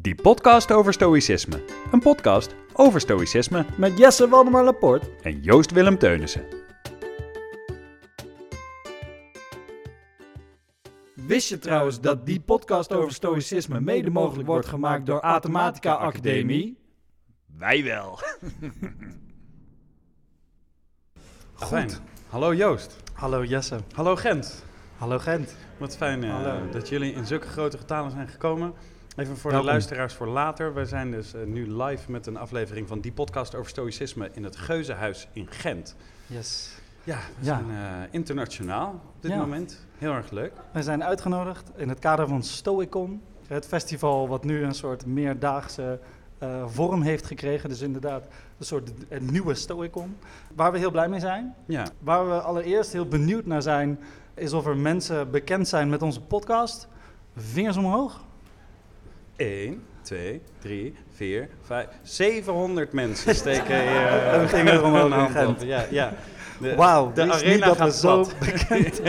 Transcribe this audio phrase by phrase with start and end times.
[0.00, 1.62] Die podcast over stoïcisme.
[1.92, 5.10] Een podcast over stoïcisme Met Jesse Waldemar Laporte.
[5.22, 6.44] en Joost Willem Teunissen.
[11.14, 16.78] Wist je trouwens dat die podcast over stoïcisme mede mogelijk wordt gemaakt door Athematica Academie?
[17.56, 18.14] Wij wel.
[21.68, 22.00] Goed.
[22.28, 22.96] Hallo Joost.
[23.12, 23.78] Hallo Jesse.
[23.94, 24.64] Hallo Gent.
[24.98, 25.56] Hallo Gent.
[25.78, 28.72] Wat fijn eh, dat jullie in zulke grote getalen zijn gekomen.
[29.18, 29.66] Even voor Welkom.
[29.66, 30.74] de luisteraars voor later.
[30.74, 34.44] Wij zijn dus eh, nu live met een aflevering van die podcast over stoïcisme in
[34.44, 35.96] het Geuzenhuis in Gent.
[36.26, 36.74] Yes.
[37.04, 37.56] Ja, we Ja.
[37.56, 39.36] zijn eh, internationaal op dit Ja.
[39.36, 39.86] moment.
[39.98, 40.52] Heel erg leuk.
[40.72, 43.22] Wij zijn uitgenodigd in het kader van Stoicon.
[43.46, 46.00] Het festival wat nu een soort meerdaagse
[46.38, 47.68] eh, vorm heeft gekregen.
[47.68, 48.26] Dus inderdaad
[48.58, 50.16] een soort een nieuwe Stoicon.
[50.54, 51.54] Waar we heel blij mee zijn.
[51.66, 53.98] Ja, Waar we allereerst heel benieuwd naar zijn,
[54.34, 56.88] is of er mensen bekend zijn met onze podcast.
[57.36, 58.26] Vingers omhoog.
[59.38, 65.62] 1, 2, 3, 4, 5, 700 mensen steken hier vinger omhoog een in hand.
[65.62, 66.14] Ja, ja.
[66.60, 69.00] De, Wauw, de arena niet dat gaat zo bekend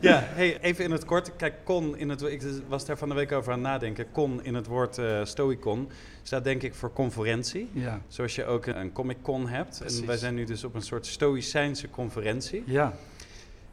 [0.00, 0.22] Ja.
[0.24, 1.36] hey, even in het kort.
[1.36, 4.06] Kijk, con in het, ik was daar van de week over aan het nadenken.
[4.12, 5.88] Con in het woord eh stoicon
[6.22, 7.70] staat denk ik voor conferentie.
[7.72, 8.00] Ja.
[8.08, 9.78] Zoals je ook een Comic Con hebt.
[9.78, 10.00] Precies.
[10.00, 12.62] En wij zijn nu dus op een soort stoïcijnse conferentie.
[12.66, 12.92] Ja.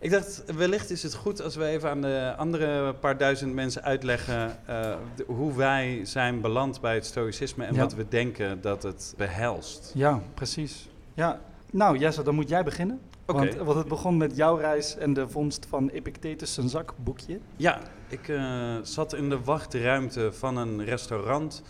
[0.04, 3.84] Ik dacht, wellicht is het goed als we even aan de andere paar duizend mensen
[3.84, 7.80] uitleggen eh, de- hoe wij zijn beland bij het stoïcisme en Ja.
[7.80, 9.92] wat we denken dat het behelst.
[9.96, 10.90] Ja, precies.
[11.14, 11.40] Ja.
[11.72, 13.00] Nou, Jesse, dan moet jij beginnen.
[13.26, 13.38] Oké.
[13.40, 17.40] Want, want het begon met jouw reis en de vondst van Epictetus zijn zakboekje.
[17.56, 21.62] Ja, ik eh, zat in de wachtruimte van een restaurant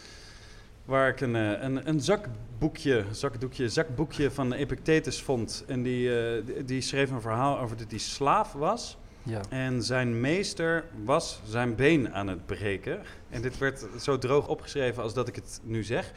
[0.85, 5.63] waar ik een, eh, een, een zakboekje, zakdoekje, zakboekje van Epictetus vond.
[5.67, 8.97] En die, eh, die- die schreef een verhaal over dat hij slaaf was.
[9.23, 9.41] Ja.
[9.49, 13.01] En zijn meester was zijn been aan het breken.
[13.29, 16.11] En dit werd zo droog opgeschreven als dat ik het nu zeg.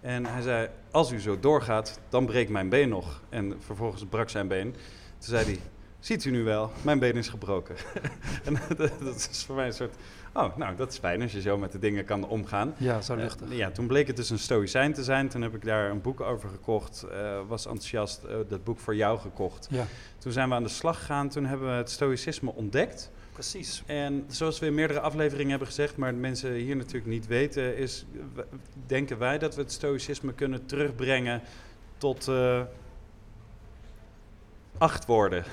[0.00, 3.22] En hij zei, als u zo doorgaat, dan breekt mijn been nog.
[3.28, 4.72] En vervolgens brak zijn been.
[4.72, 4.80] Toen
[5.18, 5.58] zei hij,
[6.00, 7.76] ziet u nu wel, mijn been is gebroken.
[8.44, 9.94] en dat, dat is voor mij een soort,
[10.32, 12.74] oh, nou, dat is fijn als je zo met de dingen kan omgaan.
[12.78, 13.50] Ja, zo luchtig.
[13.50, 15.28] Eh, ja, toen bleek het dus een stoïcijn te zijn.
[15.28, 17.02] Toen heb ik daar een boek over gekocht.
[17.02, 19.66] eh, was enthousiast eh, dat boek voor jou gekocht.
[19.70, 19.84] Ja,
[20.18, 21.28] Toen zijn we aan de slag gegaan.
[21.28, 23.10] Toen hebben we het stoïcisme ontdekt.
[23.32, 23.82] precies.
[23.86, 28.06] En zoals we in meerdere afleveringen hebben gezegd, maar mensen hier natuurlijk niet weten, is
[28.86, 31.42] denken wij dat we het stoïcisme kunnen terugbrengen
[31.98, 32.60] tot eh,
[34.78, 35.44] acht woorden.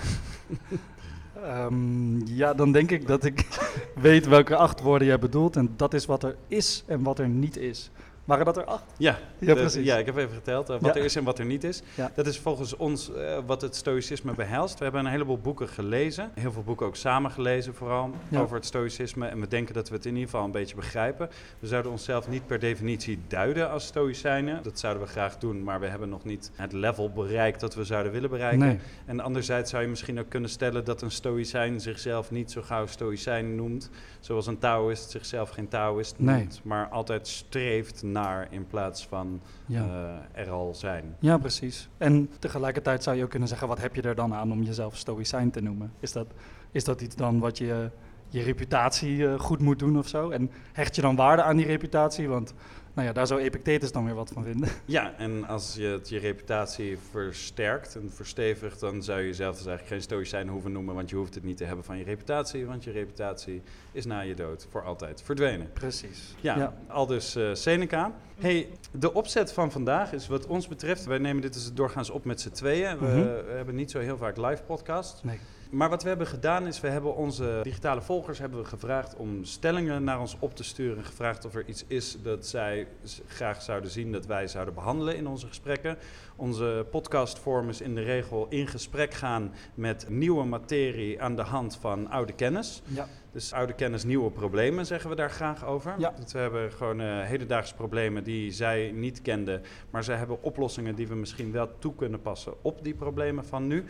[1.43, 3.45] Ehm, ja, dan denk ik dat ik
[4.01, 5.55] weet welke acht woorden jij bedoelt.
[5.55, 7.91] En dat is wat er is en wat er niet is.
[8.29, 8.83] Waren dat er acht?
[8.97, 9.85] Ja, Ja, de- precies.
[9.85, 10.99] ja ik heb even geteld eh, wat Ja.
[10.99, 11.81] er is en wat er niet is.
[11.95, 12.11] Ja.
[12.15, 14.77] Dat is volgens ons eh, wat het stoïcisme behelst.
[14.77, 16.31] We hebben een heleboel boeken gelezen.
[16.33, 19.27] Heel veel boeken ook samen gelezen vooral over het stoïcisme.
[19.27, 21.29] En we denken dat we het in ieder geval een beetje begrijpen.
[21.59, 24.63] We zouden onszelf niet per definitie duiden als stoïcijnen.
[24.63, 27.83] Dat zouden we graag doen, maar we hebben nog niet het level bereikt dat we
[27.83, 28.59] zouden willen bereiken.
[28.59, 28.79] Nee.
[29.05, 32.85] En anderzijds zou je misschien ook kunnen stellen dat een stoïcijn zichzelf niet zo gauw
[32.85, 33.89] stoïcijn noemt.
[34.19, 36.35] Zoals een taoïst zichzelf geen taoïst Nee.
[36.37, 36.61] noemt.
[36.63, 38.17] Maar altijd streeft naar
[38.49, 39.85] in plaats van Ja.
[40.33, 41.15] eh, er al zijn.
[41.19, 41.89] ja, precies.
[41.97, 44.97] En tegelijkertijd zou je ook kunnen zeggen, wat heb je er dan aan om jezelf
[44.97, 45.91] stoïcijn te noemen?
[45.99, 46.27] Is dat,
[46.71, 47.89] is dat iets dan wat je
[48.29, 50.29] je reputatie eh, goed moet doen of zo?
[50.29, 52.27] En hecht je dan waarde aan die reputatie?
[52.27, 52.53] Want
[52.93, 54.69] nou ja, daar zou Epictetus dan weer wat van vinden.
[54.85, 59.65] Ja, en als je het je reputatie versterkt en verstevigt, dan zou je jezelf dus
[59.65, 62.65] eigenlijk geen stoïcijn hoeven noemen, want je hoeft het niet te hebben van je reputatie,
[62.65, 63.61] want je reputatie
[63.91, 65.71] is na je dood voor altijd verdwenen.
[65.73, 66.35] Precies.
[66.41, 66.73] Ja, Ja.
[66.87, 68.11] al dus eh, Seneca.
[68.39, 72.25] Hey, de opzet van vandaag is wat ons betreft, wij nemen dit dus doorgaans op
[72.25, 72.97] met z'n tweeën.
[72.99, 73.15] We, Mhm.
[73.17, 75.23] we hebben niet zo heel vaak live podcasts.
[75.23, 75.39] Nee.
[75.69, 79.43] Maar wat we hebben gedaan is, we hebben onze digitale volgers hebben we gevraagd om
[79.43, 81.03] stellingen naar ons op te sturen.
[81.03, 82.87] Gevraagd of er iets is dat zij
[83.27, 85.97] graag zouden zien dat wij zouden behandelen in onze gesprekken.
[86.35, 91.77] Onze podcastvorm is in de regel in gesprek gaan met nieuwe materie aan de hand
[91.81, 92.81] van oude kennis.
[92.85, 93.07] Ja.
[93.31, 95.95] Dus oude kennis, nieuwe problemen zeggen we daar graag over.
[95.97, 96.13] Ja.
[96.19, 99.61] Dat we hebben gewoon eh, hedendaagse problemen die zij niet kenden.
[99.89, 103.67] Maar zij hebben oplossingen die we misschien wel toe kunnen passen op die problemen van
[103.67, 103.85] nu.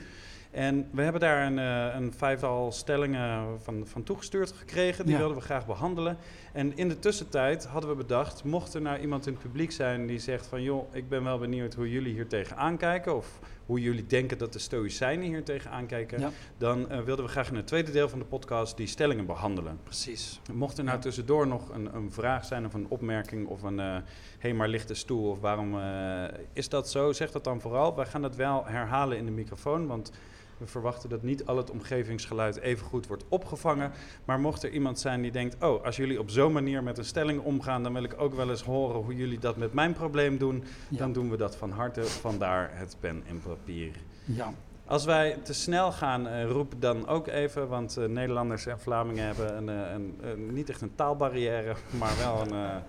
[0.51, 5.03] En we hebben daar een, eh, een vijftal stellingen van, van toegestuurd gekregen.
[5.05, 5.19] Die Ja.
[5.19, 6.17] wilden we graag behandelen.
[6.59, 10.07] En in de tussentijd hadden we bedacht, mocht er nou iemand in het publiek zijn
[10.07, 10.61] die zegt van...
[10.61, 13.15] joh, ik ben wel benieuwd hoe jullie hier tegenaan kijken...
[13.15, 16.19] of hoe jullie denken dat de stoïcijnen hier tegenaan kijken...
[16.19, 16.31] Ja.
[16.57, 19.79] dan eh, wilden we graag in het tweede deel van de podcast die stellingen behandelen.
[19.83, 20.41] Precies.
[20.53, 21.01] Mocht er nou Ja.
[21.01, 23.77] tussendoor nog een, een vraag zijn of een opmerking of een...
[23.77, 24.01] hé,
[24.39, 26.23] hey, maar ligt de stoel of waarom eh,
[26.53, 27.11] is dat zo?
[27.11, 27.95] Zeg dat dan vooral.
[27.95, 30.11] Wij gaan dat wel herhalen in de microfoon, want
[30.59, 33.91] We verwachten dat niet al het omgevingsgeluid even goed wordt opgevangen.
[34.25, 37.05] Maar mocht er iemand zijn die denkt: Oh, als jullie op zo'n manier met een
[37.05, 40.37] stelling omgaan, dan wil ik ook wel eens horen hoe jullie dat met mijn probleem
[40.37, 40.63] doen.
[40.87, 40.97] Ja.
[40.97, 42.03] Dan doen we dat van harte.
[42.03, 43.91] Vandaar het pen en papier.
[44.25, 44.53] Ja.
[44.85, 49.25] Als wij te snel gaan, eh, roep dan ook even, want eh, Nederlanders en Vlamingen
[49.25, 52.81] hebben een, eh, een, een- niet echt een taalbarrière, maar wel een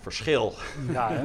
[0.00, 0.54] verschil.
[0.92, 1.24] Ja, hè?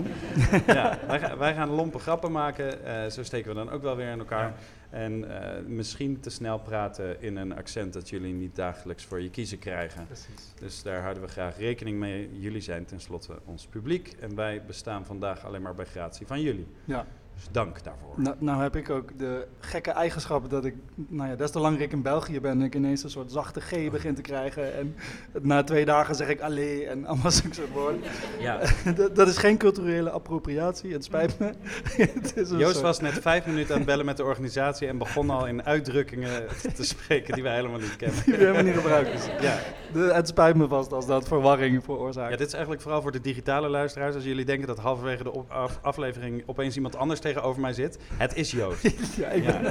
[0.73, 4.09] ja, wij, ga- wij gaan lompe grappen maken, zo steken we dan ook wel weer
[4.11, 4.53] in elkaar.
[4.95, 9.29] En eh, misschien te snel praten in een accent dat jullie niet dagelijks voor je
[9.29, 10.05] kiezen krijgen.
[10.05, 10.53] Precies.
[10.59, 12.39] Dus daar houden we graag rekening mee.
[12.39, 16.67] Jullie zijn tenslotte ons publiek en wij bestaan vandaag alleen maar bij gratie van jullie.
[16.85, 17.05] Ja.
[17.35, 18.13] Dus dank daarvoor.
[18.15, 21.81] Nou, nou heb ik ook de gekke eigenschappen dat ik, nou ja, des te langer
[21.81, 24.75] ik in België ben, ik ineens een soort zachte G begin te krijgen.
[24.75, 24.95] En
[25.41, 28.01] na twee dagen zeg ik allee en allemaal zulke woorden.
[28.39, 28.59] Ja.
[28.95, 31.45] dat, dat is geen culturele appropriatie, het spijt me.
[31.97, 34.97] het is Joost soort- was net vijf minuten aan het bellen met de organisatie en
[34.97, 36.43] begon al in uitdrukkingen
[36.75, 38.23] te spreken die wij helemaal niet kennen.
[38.25, 39.13] die we helemaal niet gebruiken.
[39.41, 39.57] Ja.
[39.93, 42.31] de- het spijt me vast als dat verwarring veroorzaakt.
[42.31, 44.15] ja, dit is eigenlijk vooral voor de digitale luisteraars.
[44.15, 47.99] Als jullie denken dat halverwege de op- af- aflevering opeens iemand anders tegenover mij zit,
[48.13, 48.83] het is Joost.
[49.17, 49.61] Ja, ik Ja,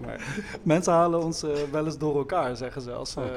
[0.00, 0.24] maar,
[0.62, 2.92] Mensen halen ons eh, wel eens door elkaar, zeggen ze.
[2.92, 3.24] Als Oh.
[3.24, 3.30] eh,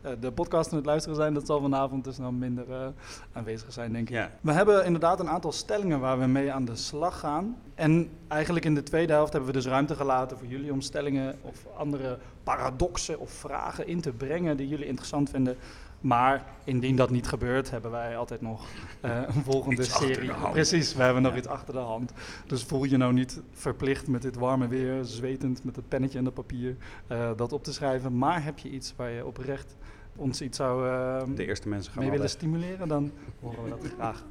[0.00, 2.86] eh, de podcast aan het luisteren zijn, dat zal vanavond dus dan minder eh,
[3.32, 4.14] aanwezig zijn, denk ik.
[4.14, 4.30] ja.
[4.40, 7.56] We hebben inderdaad een aantal stellingen waar we mee aan de slag gaan.
[7.74, 11.36] En eigenlijk in de tweede helft hebben we dus ruimte gelaten voor jullie om stellingen
[11.42, 15.56] of andere paradoxen of vragen in te brengen die jullie interessant vinden.
[16.00, 18.66] Maar indien dat niet gebeurt, hebben wij altijd nog
[19.00, 20.30] eh, een volgende Iets serie.
[20.52, 21.38] Precies, we hebben nog Ja.
[21.38, 22.12] iets achter de hand.
[22.46, 26.24] Dus voel je nou niet verplicht met dit warme weer, zwetend met het pennetje en
[26.24, 28.18] dat papier, eh, dat op te schrijven.
[28.18, 29.76] Maar heb je iets waar je oprecht
[30.16, 33.80] ons iets zou eh, De eerste mensen gaan mee willen stimuleren, dan horen we dat
[33.96, 34.24] graag.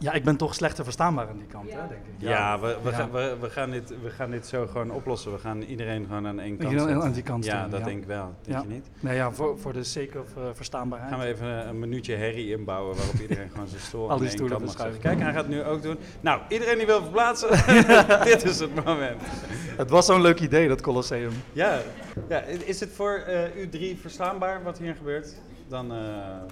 [0.00, 2.12] Ja, ik ben toch slechter verstaanbaar aan die kant, hè, denk ik.
[2.18, 2.96] Ja, we, we, Ja.
[2.96, 5.32] Gaan, we, we, gaan dit, we gaan dit zo gewoon oplossen.
[5.32, 7.06] We gaan iedereen gewoon aan één kant Iedereen zetten.
[7.08, 7.84] aan die kant Ja, dat ja.
[7.86, 8.34] denk ik wel.
[8.42, 8.62] Denk Ja.
[8.68, 8.86] je niet?
[9.00, 11.10] Nee, ja, voor, voor de sake of eh, verstaanbaarheid.
[11.10, 14.26] Gaan we even een minuutje herrie inbouwen waarop iedereen gewoon zijn stoel Al aan die
[14.26, 15.02] één stoelen kant mag verschuiven.
[15.02, 15.20] zetten.
[15.20, 15.98] Kijk, hij gaat het nu ook doen.
[16.20, 17.48] Nou, iedereen die wil verplaatsen,
[18.30, 19.22] dit is het moment.
[19.76, 21.32] Het was zo'n leuk idee, dat Colosseum.
[21.52, 21.78] Ja,
[22.28, 25.34] ja is het voor eh, u drie verstaanbaar wat hier gebeurt?
[25.68, 25.98] Dan, eh,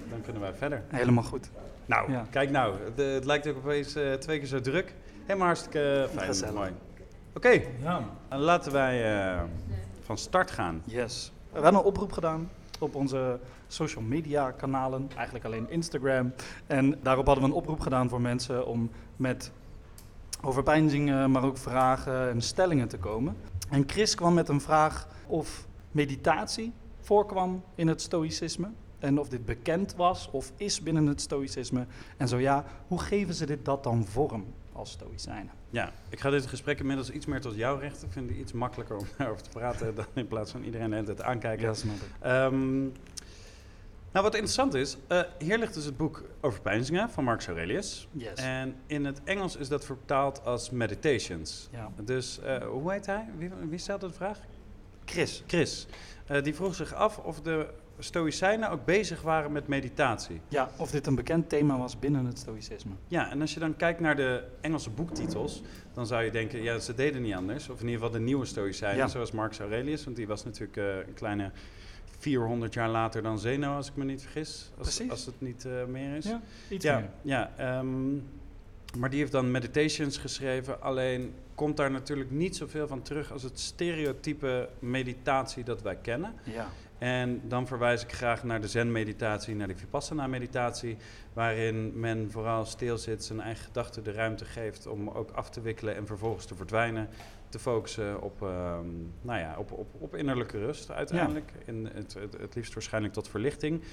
[0.09, 0.83] dan kunnen wij verder.
[0.87, 1.49] Helemaal goed.
[1.87, 2.25] Nou, Ja.
[2.29, 4.93] kijk nou, het, het lijkt ook opeens eh, twee keer zo druk.
[5.25, 6.25] Helemaal hartstikke fijn.
[6.27, 6.53] Gezellig.
[6.53, 6.71] Mooi.
[7.35, 8.01] Oké, Ja.
[8.29, 9.41] dan laten wij eh,
[10.01, 10.81] van start gaan.
[10.85, 11.31] Yes.
[11.51, 12.49] We hebben een oproep gedaan
[12.79, 16.33] op onze social media kanalen, eigenlijk alleen Instagram.
[16.67, 19.51] En daarop hadden we een oproep gedaan voor mensen om met
[20.41, 23.37] overpeinzingen, maar ook vragen en stellingen te komen.
[23.69, 28.67] En Chris kwam met een vraag of meditatie voorkwam in het stoïcisme.
[28.99, 31.85] En of dit bekend was of is binnen het stoïcisme.
[32.17, 35.51] En zo ja, hoe geven ze dit dat dan vorm als stoïcijnen?
[35.69, 38.07] Ja, ik ga dit gesprek inmiddels iets meer tot jou richten.
[38.07, 40.95] Ik vind het iets makkelijker om daarover te praten dan in plaats van iedereen de
[40.95, 41.65] hele tijd aankijken.
[41.65, 42.09] Ja, snap ik.
[42.19, 42.79] Ehm,
[44.11, 48.07] nou, wat interessant is, eh, hier ligt dus het boek over peinzingen van Marcus Aurelius.
[48.11, 48.33] Yes.
[48.33, 51.69] En in het Engels is dat vertaald als Meditations.
[51.71, 51.91] Ja.
[52.03, 53.29] Dus eh, hoe heet hij?
[53.37, 54.39] Wie, wie stelde de vraag?
[55.05, 55.43] Chris.
[55.47, 55.87] Chris.
[56.25, 57.67] Eh, die vroeg zich af of de
[57.99, 60.41] Stoïcijnen ook bezig waren met meditatie.
[60.47, 62.91] Ja, of dit een bekend thema was binnen het stoïcisme.
[63.07, 65.61] Ja, en als je dan kijkt naar de Engelse boektitels,
[65.93, 67.69] dan zou je denken, ja, ze deden niet anders.
[67.69, 69.07] Of in ieder geval de nieuwe Stoïcijnen, Ja.
[69.07, 71.51] zoals Marcus Aurelius, want die was natuurlijk eh, een kleine
[72.19, 74.71] 400 jaar later dan Zeno, als ik me niet vergis.
[74.77, 75.11] Als, Precies.
[75.11, 76.25] als het niet eh, meer is.
[76.25, 77.09] Ja, iets ja, meer.
[77.21, 78.13] ja ehm,
[78.99, 80.81] maar die heeft dan Meditations geschreven.
[80.81, 86.33] Alleen komt daar natuurlijk niet zoveel van terug als het stereotype meditatie dat wij kennen.
[86.43, 86.67] Ja.
[86.97, 90.97] En dan verwijs ik graag naar de zen-meditatie, naar de vipassana-meditatie,
[91.33, 95.95] waarin men vooral stilzit, zijn eigen gedachten de ruimte geeft om ook af te wikkelen
[95.95, 97.09] en vervolgens te verdwijnen,
[97.49, 98.85] te focussen op, ehm,
[99.21, 103.29] nou ja, op, op, op innerlijke rust uiteindelijk, en het, het, het liefst waarschijnlijk tot
[103.29, 103.83] verlichting.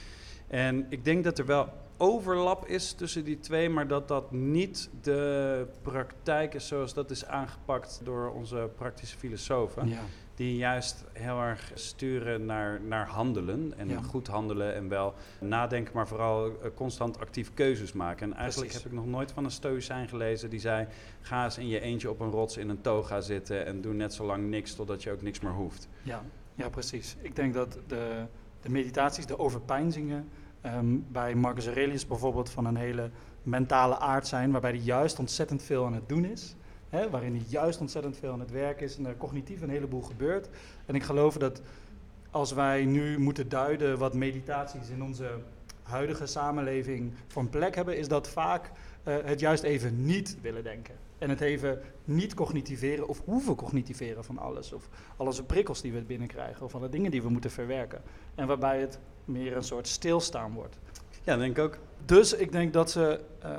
[0.49, 4.91] En ik denk dat er wel overlap is tussen die twee, maar dat dat niet
[5.03, 10.01] de praktijk is zoals dat is aangepakt door onze praktische filosofen Ja.
[10.35, 13.73] Die juist heel erg sturen naar, naar handelen.
[13.77, 14.03] En Ja.
[14.03, 18.31] goed handelen en wel nadenken, maar vooral eh, constant actief keuzes maken.
[18.31, 18.83] En eigenlijk Precies.
[18.85, 20.87] heb ik nog nooit van een stoïcijn gelezen die zei...
[21.21, 24.15] ga eens in je eentje op een rots in een toga zitten en doe net
[24.15, 25.89] zo lang niks totdat je ook niks meer hoeft.
[26.03, 26.23] Ja,
[26.55, 27.17] ja, precies.
[27.21, 28.25] Ik denk dat de,
[28.61, 30.29] de meditaties, de overpeinzingen,
[30.61, 33.11] ehm, bij Marcus Aurelius bijvoorbeeld van een hele
[33.43, 36.55] mentale aard zijn, waarbij hij juist ontzettend veel aan het doen is.
[36.95, 40.03] Hè, waarin hij juist ontzettend veel aan het werk is en er cognitief een heleboel
[40.03, 40.49] gebeurt.
[40.87, 41.61] En ik geloof dat
[42.31, 45.31] als wij nu moeten duiden wat meditaties in onze
[45.83, 48.71] huidige samenleving voor een plek hebben, is dat vaak
[49.03, 50.95] eh, het juist even niet willen denken.
[51.19, 54.73] En het even niet cognitiveren of hoeven cognitiveren van alles.
[54.73, 54.89] Of
[55.37, 58.03] de prikkels die we binnenkrijgen of alle dingen die we moeten verwerken.
[58.35, 60.79] En waarbij het meer een soort stilstaan wordt.
[61.25, 61.79] Ja, denk ik ook.
[62.07, 63.51] Dus ik denk dat ze eh,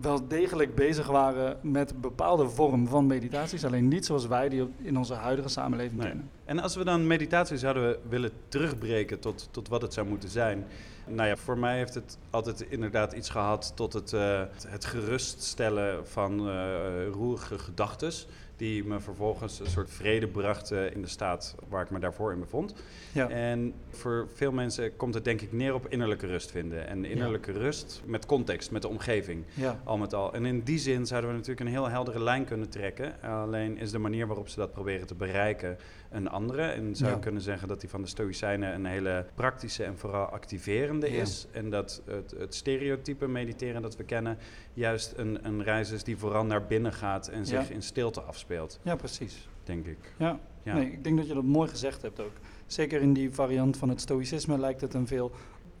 [0.00, 3.64] wel degelijk bezig waren met een bepaalde vorm van meditaties.
[3.64, 6.08] Alleen niet zoals wij die in onze huidige samenleving Nee.
[6.08, 6.30] kennen.
[6.44, 10.66] En als we dan meditatie zouden willen terugbreken tot, tot wat het zou moeten zijn.
[11.06, 16.06] Nou ja, voor mij heeft het altijd inderdaad iets gehad tot het, eh, het geruststellen
[16.08, 18.26] van eh roerige gedachtes.
[18.60, 22.40] Die me vervolgens een soort vrede brachten in de staat waar ik me daarvoor in
[22.40, 22.74] bevond.
[23.12, 23.28] Ja.
[23.28, 26.86] En voor veel mensen komt het denk ik neer op innerlijke rust vinden.
[26.86, 29.44] En innerlijke rust met context, met de omgeving.
[29.54, 29.80] Ja.
[29.84, 30.34] Al met al.
[30.34, 33.22] En in die zin zouden we natuurlijk een heel heldere lijn kunnen trekken.
[33.22, 35.78] Alleen is de manier waarop ze dat proberen te bereiken
[36.10, 36.62] een andere.
[36.62, 37.16] En zou Ja.
[37.16, 41.20] je kunnen zeggen dat die van de Stoïcijnen een hele praktische en vooral activerende Ja.
[41.20, 41.46] is.
[41.52, 44.38] En dat het, het stereotype mediteren dat we kennen
[44.74, 47.74] juist een, een reis is die vooral naar binnen gaat en zich Ja.
[47.74, 49.48] in stilte afspeelt, ja, precies.
[49.64, 49.98] denk ik.
[50.16, 50.38] Ja.
[50.62, 50.74] Ja.
[50.74, 52.32] Nee, ik denk dat je dat mooi gezegd hebt ook.
[52.66, 55.30] Zeker in die variant van het stoïcisme lijkt het een veel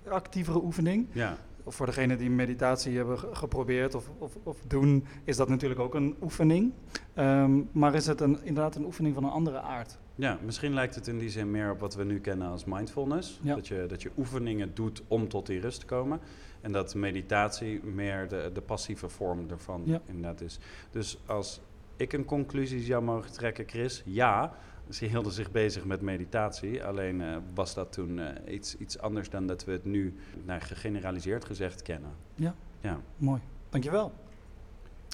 [0.08, 1.06] actievere oefening.
[1.12, 5.48] Ja, Of voor degenen die meditatie hebben ge- geprobeerd of, of, of doen, is dat
[5.48, 6.72] natuurlijk ook een oefening.
[7.14, 9.98] Ehm, maar is het een, inderdaad een oefening van een andere aard?
[10.20, 13.40] Ja, misschien lijkt het in die zin meer op wat we nu kennen als mindfulness.
[13.42, 13.54] Ja.
[13.54, 16.20] Dat, je, dat je oefeningen doet om tot die rust te komen.
[16.60, 20.00] En dat meditatie meer de, de passieve vorm ervan Ja.
[20.06, 20.58] inderdaad is.
[20.90, 21.60] Dus als
[21.96, 24.52] ik een conclusie zou mogen trekken, Chris, ja,
[24.90, 26.84] ze hielden zich bezig met meditatie.
[26.84, 30.60] Alleen eh, was dat toen eh, iets, iets anders dan dat we het nu, nou,
[30.60, 32.10] gegeneraliseerd gezegd, kennen.
[32.34, 32.54] Ja.
[32.80, 33.00] Ja.
[33.16, 34.12] Mooi, dankjewel.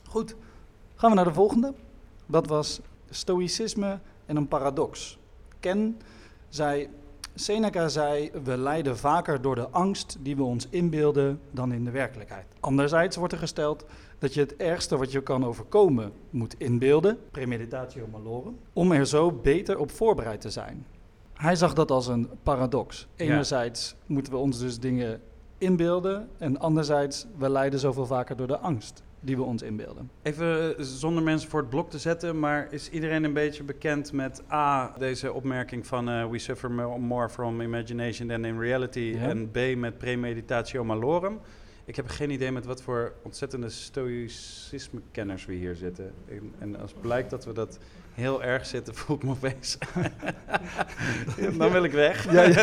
[0.09, 0.37] Goed,
[0.95, 1.75] gaan we naar de volgende.
[2.27, 5.19] Dat was stoïcisme en een paradox.
[5.61, 5.99] Ken
[6.49, 6.89] zei,
[7.35, 11.91] Seneca zei, we lijden vaker door de angst die we ons inbeelden dan in de
[11.91, 12.47] werkelijkheid.
[12.61, 13.85] Anderzijds wordt er gesteld
[14.19, 19.33] dat je het ergste wat je kan overkomen moet inbeelden, premeditatio malorum, om er zo
[19.33, 20.87] beter op voorbereid te zijn.
[21.35, 23.09] Hij zag dat als een paradox.
[23.15, 23.25] Ja.
[23.25, 25.21] Enerzijds moeten we ons dus dingen
[25.59, 30.11] inbeelden en anderzijds we lijden zoveel vaker door de angst die we ons inbeelden.
[30.23, 34.13] Even eh, zonder mensen voor het blok te zetten, maar is iedereen een beetje bekend
[34.13, 39.01] met A, deze opmerking van eh, we suffer mo- more from imagination than in reality
[39.01, 39.29] Ja.
[39.29, 41.39] en B met premeditatio malorum?
[41.85, 46.13] Ik heb geen idee met wat voor ontzettende stoïcisme-kenners we hier zitten.
[46.29, 47.79] En, en als blijkt dat we dat
[48.17, 49.79] heel erg zitten, voel ik me opeens.
[51.59, 52.33] Dan wil ik weg.
[52.33, 52.43] Ja,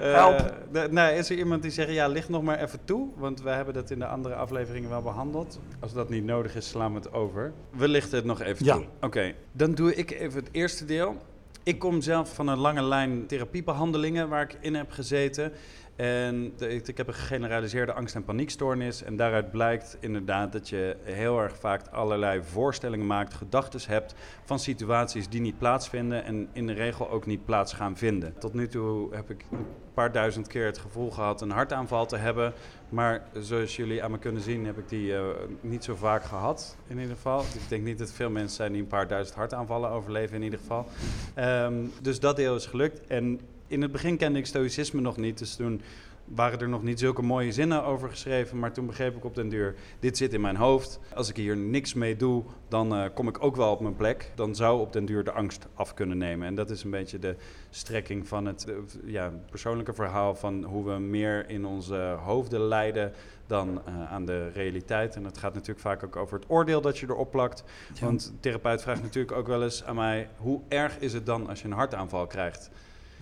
[0.00, 1.10] Eh, Help.
[1.18, 3.90] is er iemand die zegt, ja, licht nog maar even toe, want we hebben dat
[3.90, 5.60] in de andere afleveringen wel behandeld.
[5.80, 7.52] Als dat niet nodig is, slaan we het over.
[7.70, 8.74] We lichten het nog even Ja.
[8.74, 8.84] toe.
[9.00, 11.16] Oké, dan doe ik even het eerste deel.
[11.62, 15.52] Ik kom zelf van een lange lijn therapiebehandelingen waar ik in heb gezeten.
[16.00, 19.02] En ik, ik heb een gegeneraliseerde angst- en paniekstoornis.
[19.02, 24.14] En daaruit blijkt inderdaad dat je heel erg vaak allerlei voorstellingen maakt, gedachten hebt
[24.44, 28.34] van situaties die niet plaatsvinden en in de regel ook niet plaats gaan vinden.
[28.38, 32.16] Tot nu toe heb ik een paar duizend keer het gevoel gehad een hartaanval te
[32.16, 32.52] hebben.
[32.88, 35.24] Maar zoals jullie aan me kunnen zien, heb ik die eh,
[35.60, 37.40] niet zo vaak gehad, in ieder geval.
[37.40, 40.58] Ik denk niet dat veel mensen zijn die een paar duizend hartaanvallen overleven, in ieder
[40.58, 40.86] geval.
[41.34, 43.06] Ehm, dus dat deel is gelukt.
[43.06, 43.40] En
[43.70, 45.80] in het begin kende ik stoïcisme nog niet, dus toen
[46.24, 48.58] waren er nog niet zulke mooie zinnen over geschreven.
[48.58, 51.00] Maar toen begreep ik op den duur, dit zit in mijn hoofd.
[51.14, 54.30] Als ik hier niks mee doe, dan eh, kom ik ook wel op mijn plek.
[54.34, 56.46] Dan zou op den duur de angst af kunnen nemen.
[56.46, 57.36] En dat is een beetje de
[57.70, 58.74] strekking van het eh,
[59.04, 63.12] ja, persoonlijke verhaal van hoe we meer in onze hoofden lijden
[63.46, 65.16] dan eh, aan de realiteit.
[65.16, 67.64] En dat gaat natuurlijk vaak ook over het oordeel dat je erop plakt.
[68.00, 71.48] Want de therapeut vraagt natuurlijk ook wel eens aan mij, hoe erg is het dan
[71.48, 72.70] als je een hartaanval krijgt?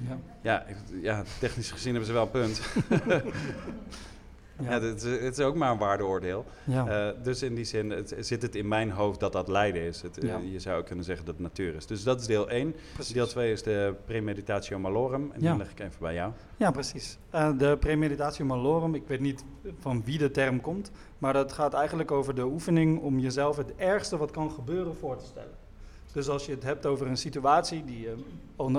[0.09, 0.19] Ja.
[0.43, 0.64] Ja,
[1.02, 2.61] ja, technisch gezien hebben ze wel een punt.
[4.62, 6.45] Ja, het, is, het is ook maar een waardeoordeel.
[6.64, 7.09] Ja.
[7.09, 10.02] Eh, dus in die zin het, zit het in mijn hoofd dat dat lijden is.
[10.02, 11.87] Het, eh, je zou ook kunnen zeggen dat het natuur is.
[11.87, 12.75] Dus dat is deel 1.
[12.95, 13.14] Precies.
[13.14, 15.31] Deel 2 is de premeditatio malorum.
[15.33, 16.33] En die leg ik even bij jou.
[16.57, 17.19] Ja, precies.
[17.31, 19.45] Eh, de premeditatio malorum, ik weet niet
[19.78, 23.75] van wie de term komt, maar dat gaat eigenlijk over de oefening om jezelf het
[23.76, 25.55] ergste wat kan gebeuren voor te stellen.
[26.12, 28.14] Dus als je het hebt over een situatie die je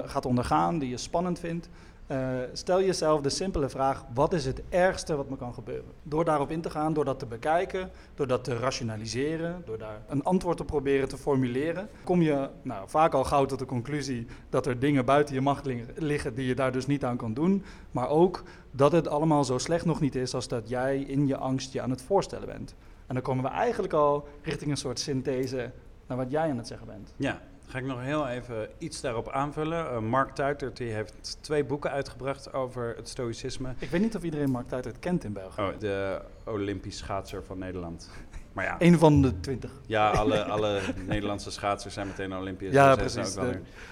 [0.06, 1.70] gaat ondergaan, die je spannend vindt,
[2.08, 5.92] eh, stel jezelf de simpele vraag: wat is het ergste wat me kan gebeuren?
[6.04, 10.02] Door daarop in te gaan, door dat te bekijken, door dat te rationaliseren, door daar
[10.08, 14.28] een antwoord te proberen te formuleren, kom je nou, vaak al gauw tot de conclusie
[14.50, 17.34] dat er dingen buiten je macht li- liggen die je daar dus niet aan kan
[17.34, 17.64] doen.
[17.92, 21.38] Maar ook dat het allemaal zo slecht nog niet is als dat jij in je
[21.38, 22.76] angst je aan het voorstellen bent.
[23.08, 25.72] En dan komen we eigenlijk al richting een soort synthese
[26.10, 27.14] naar wat jij aan het zeggen bent.
[27.16, 29.86] Ja, Ga ik nog heel even iets daarop aanvullen.
[29.86, 33.74] Uh, Mark Tuitert die heeft twee boeken uitgebracht over het stoïcisme.
[33.80, 35.62] Ik weet niet of iedereen Mark Tuitert kent in België.
[35.62, 38.10] Oh, de Olympisch schaatser van Nederland.
[38.60, 38.76] Maar ja.
[38.80, 39.72] Eén van de twintig.
[39.86, 42.74] Ja, alle, alle Nederlandse schaatsers zijn meteen Olympiërs.
[42.74, 43.36] Ja, precies.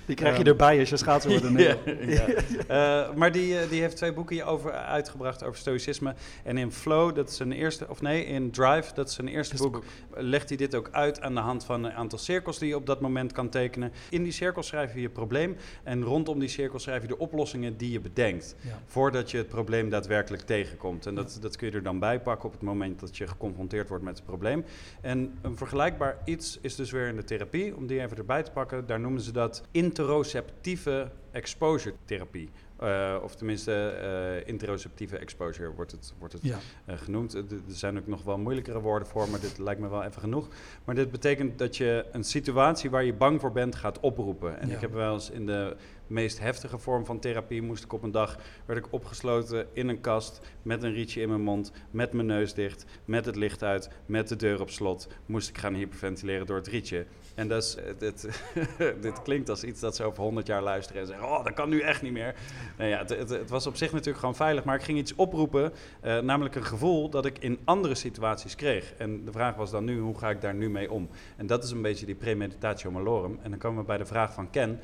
[0.05, 1.45] die krijg je erbij als je schaatser wordt.
[1.59, 2.27] ja.
[2.69, 6.15] Uh, maar die, eh, die heeft twee boeken over uitgebracht over stoïcisme.
[6.43, 9.55] En in Flow, dat is zijn eerste, of nee, in Drive, dat is zijn eerste
[9.57, 9.83] boek,
[10.15, 12.85] legt hij dit ook uit aan de hand van een aantal cirkels die je op
[12.85, 13.91] dat moment kan tekenen.
[14.09, 17.77] In die cirkels schrijf je je probleem en rondom die cirkels schrijf je de oplossingen
[17.77, 18.55] die je bedenkt.
[18.85, 21.05] Voordat je het probleem daadwerkelijk tegenkomt.
[21.05, 23.89] En dat, dat kun je er dan bij pakken op het moment dat je geconfronteerd
[23.89, 24.56] wordt met het probleem.
[25.01, 28.51] En een vergelijkbaar iets is dus weer in de therapie, om die even erbij te
[28.51, 28.85] pakken.
[28.85, 32.49] Daar noemen ze dat interoceptieve exposure therapie.
[32.83, 33.97] Uh, of tenminste,
[34.41, 36.57] uh, interoceptieve exposure wordt het, wordt het ja.
[36.89, 37.33] uh, genoemd.
[37.33, 40.47] er zijn ook nog wel moeilijkere woorden voor, maar dit lijkt me wel even genoeg.
[40.83, 44.59] Maar dit betekent dat je een situatie waar je bang voor bent gaat oproepen.
[44.59, 44.75] En ja.
[44.75, 45.75] ik heb wel eens in de
[46.07, 50.01] meest heftige vorm van therapie moest ik op een dag, werd ik opgesloten in een
[50.01, 53.89] kast met een rietje in mijn mond, met mijn neus dicht, met het licht uit,
[54.05, 57.05] met de deur op slot, moest ik gaan hyperventileren door het rietje.
[57.35, 58.41] En dat is, dit,
[59.01, 61.69] dit klinkt als iets dat ze over honderd jaar luisteren en zeggen, oh, dat kan
[61.69, 62.35] nu echt niet meer.
[62.77, 65.15] Nou ja, het, het, het, was op zich natuurlijk gewoon veilig, maar ik ging iets
[65.15, 65.73] oproepen,
[66.03, 68.93] uh, namelijk een gevoel dat ik in andere situaties kreeg.
[68.97, 71.09] En de vraag was dan nu, hoe ga ik daar nu mee om?
[71.35, 73.39] En dat is een beetje die premeditatio malorum.
[73.41, 74.79] En dan komen we bij de vraag van Ken,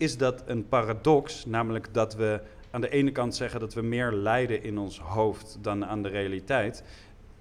[0.00, 2.40] is dat een paradox, namelijk dat we
[2.70, 6.08] aan de ene kant zeggen dat we meer lijden in ons hoofd dan aan de
[6.08, 6.84] realiteit.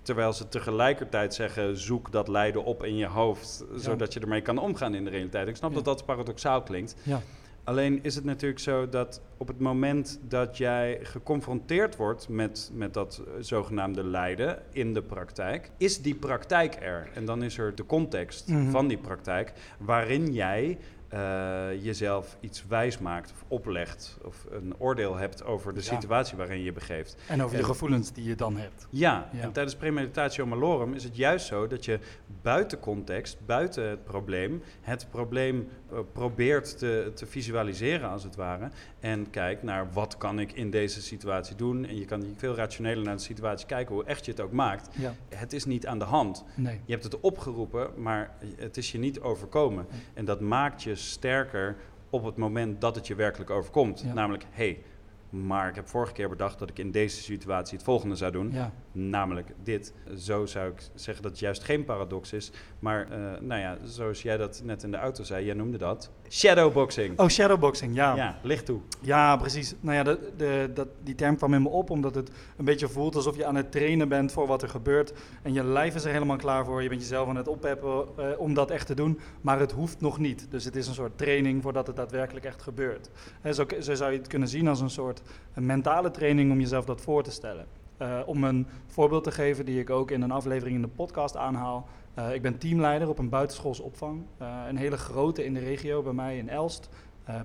[0.02, 4.58] Terwijl ze tegelijkertijd zeggen: zoek dat lijden op in je hoofd, zodat je ermee kan
[4.58, 5.48] omgaan in de realiteit.
[5.48, 6.96] Ik snap dat dat paradoxaal klinkt.
[7.04, 7.22] Ja.
[7.64, 12.94] Alleen is het natuurlijk zo dat op het moment dat jij geconfronteerd wordt met, met
[12.94, 17.10] dat zogenaamde lijden in de praktijk, is die praktijk er.
[17.14, 18.70] En dan is er de context mhm.
[18.70, 20.78] van die praktijk waarin jij
[21.14, 26.64] uh, jezelf iets wijs maakt of oplegt of een oordeel hebt over de situatie waarin
[26.64, 27.16] je begeeft.
[27.28, 28.88] En over de gevoelens die je dan hebt.
[28.90, 32.00] Ja, en tijdens premeditatio malorum is het juist zo dat je
[32.42, 35.68] buiten context, buiten het probleem, het probleem
[36.12, 38.70] probeert te, te visualiseren als het ware
[39.00, 41.86] en kijkt naar wat kan ik in deze situatie doen.
[41.86, 44.90] En je kan veel rationeler naar de situatie kijken, hoe echt je het ook maakt.
[44.98, 45.14] Ja.
[45.30, 46.44] Het is niet aan de hand.
[46.56, 46.80] Nee.
[46.86, 49.86] Je hebt het opgeroepen, maar het is je niet overkomen.
[50.14, 51.76] En dat maakt je sterker
[52.10, 54.14] op het moment dat het je werkelijk overkomt.
[54.14, 54.84] Namelijk, hé, hey,
[55.30, 58.52] maar ik heb vorige keer bedacht dat ik in deze situatie het volgende zou doen.
[58.52, 58.72] Ja.
[59.08, 59.94] Namelijk dit.
[60.18, 62.52] Zo zou ik zeggen dat het juist geen paradox is.
[62.80, 66.12] Maar uh, nou ja, zoals jij dat net in de auto zei, jij noemde dat
[66.30, 67.20] shadowboxing.
[67.20, 68.16] Oh, shadowboxing, ja.
[68.16, 68.80] Ja, licht toe.
[69.02, 69.76] Ja, precies.
[69.80, 72.88] Nou ja, de, de, dat, die term kwam in me op omdat het een beetje
[72.88, 75.14] voelt alsof je aan het trainen bent voor wat er gebeurt.
[75.42, 76.84] En je lijf is er helemaal klaar voor.
[76.84, 79.20] Je bent jezelf aan het oppeppen uh, om dat echt te doen.
[79.42, 80.48] Maar het hoeft nog niet.
[80.50, 83.10] Dus het is een soort training voordat het daadwerkelijk echt gebeurt.
[83.54, 85.22] Zo, zo zou je het kunnen zien als een soort
[85.54, 87.66] een mentale training om jezelf dat voor te stellen.
[88.02, 91.38] Uh, om een voorbeeld te geven die ik ook in een aflevering in de podcast
[91.38, 91.88] aanhaal.
[92.20, 94.22] Uh, ik ben teamleider op een buitenschoolse opvang.
[94.42, 96.90] Uh, een hele grote in de regio bij mij in Elst,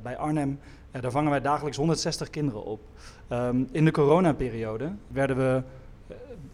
[0.03, 0.59] bij Arnhem.
[0.91, 2.81] daar vangen wij dagelijks 160 kinderen op.
[3.29, 5.63] Um, in de coronaperiode werden we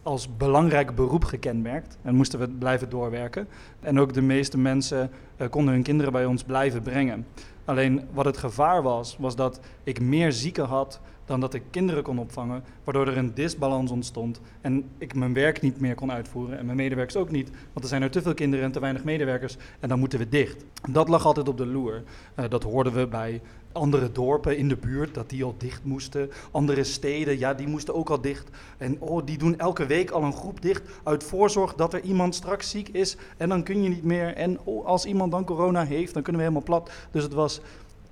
[0.02, 3.48] als belangrijk beroep gekenmerkt en moesten we blijven doorwerken.
[3.80, 5.10] En ook de meeste mensen
[5.50, 7.26] konden hun kinderen bij ons blijven brengen.
[7.64, 12.02] Alleen wat het gevaar was, was dat ik meer zieken had dan dat ik kinderen
[12.02, 16.58] kon opvangen, waardoor er een disbalans ontstond en ik mijn werk niet meer kon uitvoeren
[16.58, 19.04] en mijn medewerkers ook niet, want er zijn er te veel kinderen en te weinig
[19.04, 20.64] medewerkers en dan moeten we dicht.
[20.90, 22.02] Dat lag altijd op de loer.
[22.36, 23.40] Uh, dat hoorden we bij
[23.72, 26.30] andere dorpen in de buurt, dat die al dicht moesten.
[26.50, 28.48] Andere steden, ja, die moesten ook al dicht.
[28.78, 32.34] En oh, die doen elke week al een groep dicht uit voorzorg dat er iemand
[32.34, 34.34] straks ziek is en dan kun je niet meer.
[34.34, 36.90] En oh, als iemand dan corona heeft, dan kunnen we helemaal plat.
[37.10, 37.60] Dus het was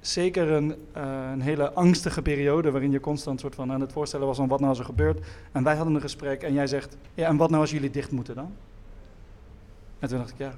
[0.09, 4.27] zeker een, uh, een, hele angstige periode waarin je constant soort van aan het voorstellen
[4.27, 5.27] was van wat nou als er gebeurt.
[5.53, 8.11] En wij hadden een gesprek en jij zegt, ja en wat nou als jullie dicht
[8.11, 8.53] moeten dan?
[9.99, 10.53] En toen dacht ik, ja,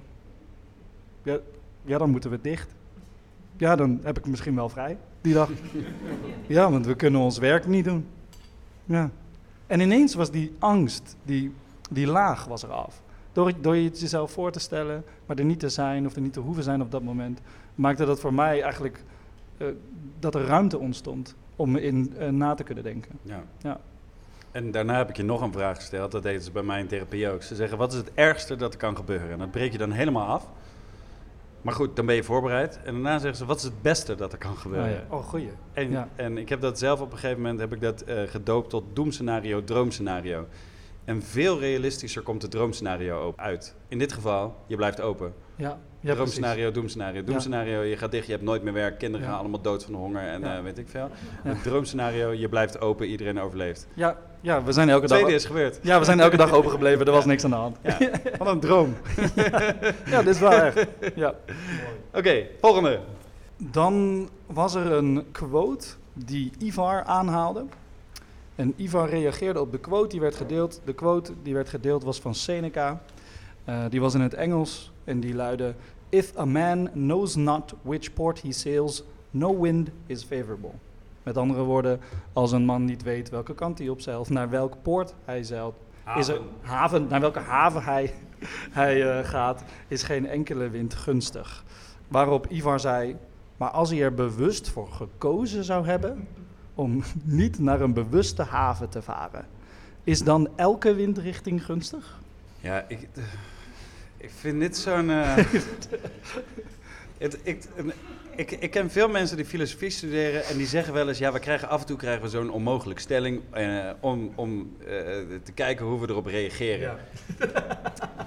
[1.23, 1.39] ja,
[1.83, 2.75] ja dan moeten we dicht.
[3.57, 5.51] Ja, dan heb ik misschien wel vrij die dag.
[6.47, 8.07] ja, want we kunnen ons werk niet doen.
[8.85, 9.11] Ja.
[9.67, 11.53] En ineens was die angst, die,
[11.91, 13.03] die laag was er af.
[13.33, 16.21] Door, door je het jezelf voor te stellen, maar er niet te zijn of er
[16.21, 17.41] niet te hoeven zijn op dat moment,
[17.75, 19.05] maakte dat voor mij eigenlijk
[20.19, 23.19] dat er ruimte ontstond om in uh, na te kunnen denken.
[23.23, 23.45] Ja.
[23.59, 23.81] ja.
[24.51, 26.87] En daarna heb ik je nog een vraag gesteld, dat deden ze bij mij in
[26.87, 27.43] therapie ook.
[27.43, 29.31] Ze zeggen, wat is het ergste dat er kan gebeuren?
[29.31, 30.49] En dat breek je dan helemaal af.
[31.63, 32.81] Maar goed, dan ben je voorbereid.
[32.85, 34.91] En daarna zeggen ze, wat is het beste dat er kan gebeuren?
[34.91, 35.17] Oh, ja.
[35.17, 35.51] oh goeie.
[35.73, 38.71] En, en ik heb dat zelf op een gegeven moment heb ik dat uh, gedoopt
[38.71, 40.47] tot doemscenario, droomscenario.
[41.05, 43.75] En veel realistischer komt het droomscenario uit.
[43.89, 45.35] In dit geval, je blijft open.
[45.57, 46.15] Ja, ja.
[46.15, 47.25] Droomscenario, doemscenario.
[47.25, 49.33] Doemscenario, je gaat dicht, je hebt nooit meer werk, kinderen Ja.
[49.33, 51.09] gaan allemaal dood van de honger en eh, weet ik veel.
[51.43, 53.87] Het droomscenario, je blijft open, iedereen overleeft.
[53.95, 55.19] Ja, ja, we zijn elke dag...
[55.19, 55.79] tweede is gebeurd.
[55.83, 57.77] Ja, we zijn elke dag open gebleven, er was niks aan de hand.
[58.39, 58.95] Wat een droom.
[60.07, 60.87] Ja, dit is wel echt.
[61.15, 61.35] Ja.
[62.15, 63.01] Oké, volgende.
[63.57, 67.65] Dan was er een quote die Ivar aanhaalde.
[68.61, 70.81] En Ivar reageerde op de quote die werd gedeeld.
[70.85, 73.03] De quote die werd gedeeld was van Seneca.
[73.65, 75.75] Eh, die was in het Engels en die luidde:
[76.09, 80.71] If a man knows not which port he sails, no wind is favorable.
[81.23, 82.01] Met andere woorden,
[82.33, 85.75] als een man niet weet welke kant hij op zeilt, naar welk poort hij zeilt,
[86.17, 88.15] is er haven, naar welke haven hij,
[88.71, 91.65] hij eh, gaat, is geen enkele wind gunstig.
[92.09, 93.17] Waarop Ivar zei,
[93.57, 96.29] maar als hij er bewust voor gekozen zou hebben
[96.75, 99.47] om niet naar een bewuste haven te varen,
[100.05, 102.19] is dan elke windrichting gunstig?
[102.61, 103.09] Ja, ik,
[104.17, 105.11] ik vind dit zo'n...
[105.11, 105.37] eh,
[107.19, 107.65] het, ik,
[108.37, 111.19] ik, ik ken veel mensen die filosofie studeren en die zeggen wel eens...
[111.19, 113.41] ja, we krijgen af en toe krijgen we zo'n onmogelijke stelling...
[113.51, 114.87] eh, om, om eh,
[115.43, 116.97] te kijken hoe we erop reageren.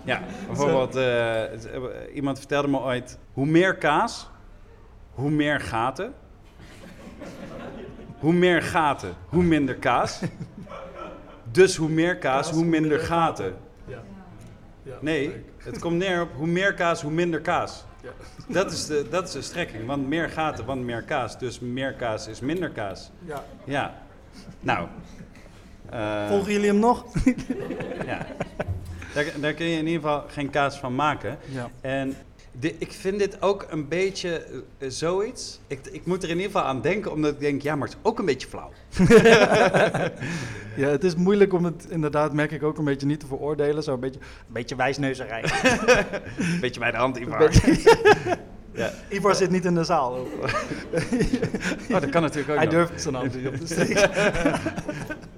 [0.06, 1.82] Ja, bijvoorbeeld, eh, het- eh,
[2.16, 3.18] iemand vertelde me ooit...
[3.34, 4.30] hoe meer kaas,
[5.12, 6.14] hoe meer gaten.
[8.24, 10.20] Hoe meer gaten, hoe minder kaas.
[11.52, 13.56] Dus hoe meer kaas, hoe minder gaten.
[15.00, 17.84] Nee, het komt neer op hoe meer kaas, hoe minder kaas.
[18.48, 19.86] Dat is, de, dat is de strekking.
[19.86, 21.38] Want meer gaten, want meer kaas.
[21.40, 23.12] Dus meer kaas is minder kaas.
[23.26, 23.44] Ja.
[23.66, 23.94] Ja.
[24.60, 24.88] Nou.
[25.90, 27.06] eh, Volgen jullie hem nog?
[28.06, 28.26] ja.
[29.14, 31.38] Daar, daar kun je in ieder geval geen kaas van maken.
[31.50, 31.70] Ja.
[31.82, 32.16] En
[32.60, 34.46] de, ik vind dit ook een beetje
[34.78, 35.60] eh, zoiets.
[35.68, 37.98] Ik, ik moet er in ieder geval aan denken, omdat ik denk, ja, maar het
[37.98, 38.72] is ook een beetje flauw.
[40.76, 43.84] ja, het is moeilijk om het inderdaad, merk ik ook, een beetje niet te veroordelen.
[43.84, 45.44] Zo een beetje, een beetje wijsneuzerij.
[46.62, 47.52] Beetje bij de hand, Ivar.
[48.76, 48.92] Ja.
[49.10, 50.12] Ivar zit niet in de zaal.
[50.14, 52.74] Oh, dat kan natuurlijk ook Hij nog.
[52.74, 54.10] durft zijn hand niet op te steken.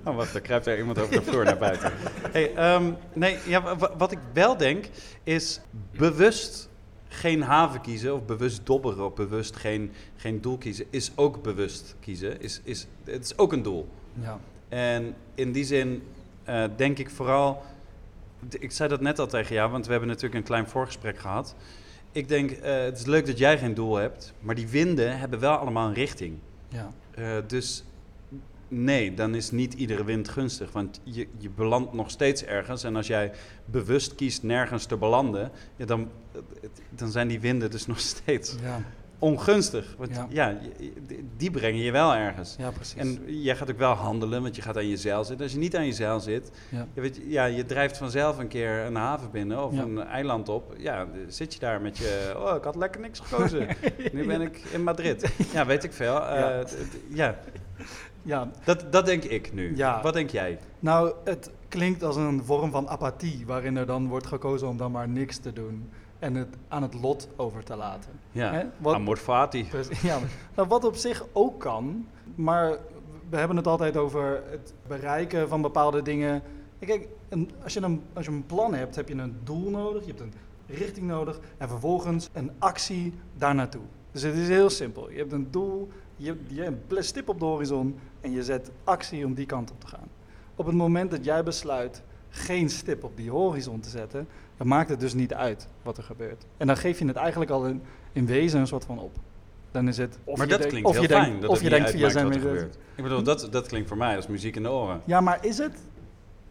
[0.04, 1.91] Oh, wacht, er kruipt er iemand over de vloer naar buiten.
[2.32, 4.86] Hey, ehm, nee, ja, wa- wa- wat ik wel denk,
[5.23, 5.62] is
[5.97, 6.69] bewust
[7.15, 11.95] geen haven kiezen, of bewust dobberen, of bewust geen, geen doel kiezen, is ook bewust
[11.99, 12.41] kiezen.
[12.41, 13.88] Is, is, het is ook een doel.
[14.21, 14.39] Ja.
[14.69, 16.04] En in die zin
[16.43, 17.63] eh, denk ik vooral.
[18.49, 21.56] Ik zei dat net al tegen jou, want we hebben natuurlijk een klein voorgesprek gehad.
[22.12, 25.39] Ik denk, eh, het is leuk dat jij geen doel hebt, maar die winden hebben
[25.39, 26.38] wel allemaal een richting.
[26.67, 26.91] Ja.
[27.12, 27.84] Eh, dus
[28.67, 30.71] nee, dan is niet iedere wind gunstig.
[30.71, 32.84] Want je, je belandt nog steeds ergens.
[32.84, 33.32] En als jij
[33.65, 36.10] bewust kiest nergens te belanden, ja, dan,
[36.89, 38.82] dan zijn die winden dus nog steeds Ja.
[39.19, 39.95] ongunstig.
[39.97, 40.58] Want Ja.
[41.38, 42.56] die brengen je wel ergens.
[42.58, 42.95] ja, precies.
[42.95, 45.43] En jij gaat ook wel handelen, want je gaat aan je zeil zitten.
[45.45, 46.88] Als je niet aan je zeil zit, ja.
[46.93, 50.73] je, weet, ja, je drijft vanzelf een keer een haven binnen of een eiland op.
[50.78, 53.67] Ja, dan zit je daar met je, oh, ik had lekker niks gekozen.
[54.13, 55.34] nu ben ik in Madrid.
[55.54, 56.21] Ja, weet ik veel.
[56.28, 56.60] Eh,
[57.10, 57.39] Ja.
[58.26, 59.76] Ja, dat, dat denk ik nu.
[59.76, 60.02] Ja.
[60.02, 60.60] Wat denk jij?
[60.80, 64.92] Nou, het klinkt als een vorm van apathie, waarin er dan wordt gekozen om dan
[64.92, 68.12] maar niks te doen en het aan het lot over te laten.
[68.32, 68.64] Ja, Hè?
[68.78, 69.66] Wat, amor fati.
[69.70, 70.20] Precies, ja,
[70.56, 72.78] nou, wat op zich ook kan, maar
[73.30, 76.42] we hebben het altijd over het bereiken van bepaalde dingen.
[76.80, 80.02] Kijk, een, als, je een, als je een plan hebt, heb je een doel nodig,
[80.02, 80.34] je hebt een
[80.68, 83.82] richting nodig en vervolgens een actie daar naartoe.
[84.12, 85.12] Dus het is heel simpel.
[85.12, 88.71] Je hebt een doel, je hebt, je een stip op de horizon en je zet
[88.84, 90.08] actie om die kant op te gaan.
[90.56, 94.89] Op het moment dat jij besluit geen stip op die horizon te zetten, dan maakt
[94.89, 96.45] het dus niet uit wat er gebeurt.
[96.58, 99.15] En dan geef je het eigenlijk al in, in wezen een soort van op.
[99.71, 100.19] Dan is het.
[100.23, 102.10] Of maar je dat denkt- klinkt of heel je fijn, dat of je denkt via
[102.10, 102.78] zijn wat er gebeurt.
[102.95, 105.01] Ik bedoel, dat, dat klinkt voor mij als muziek in de oren.
[105.06, 105.78] Ja, maar is het?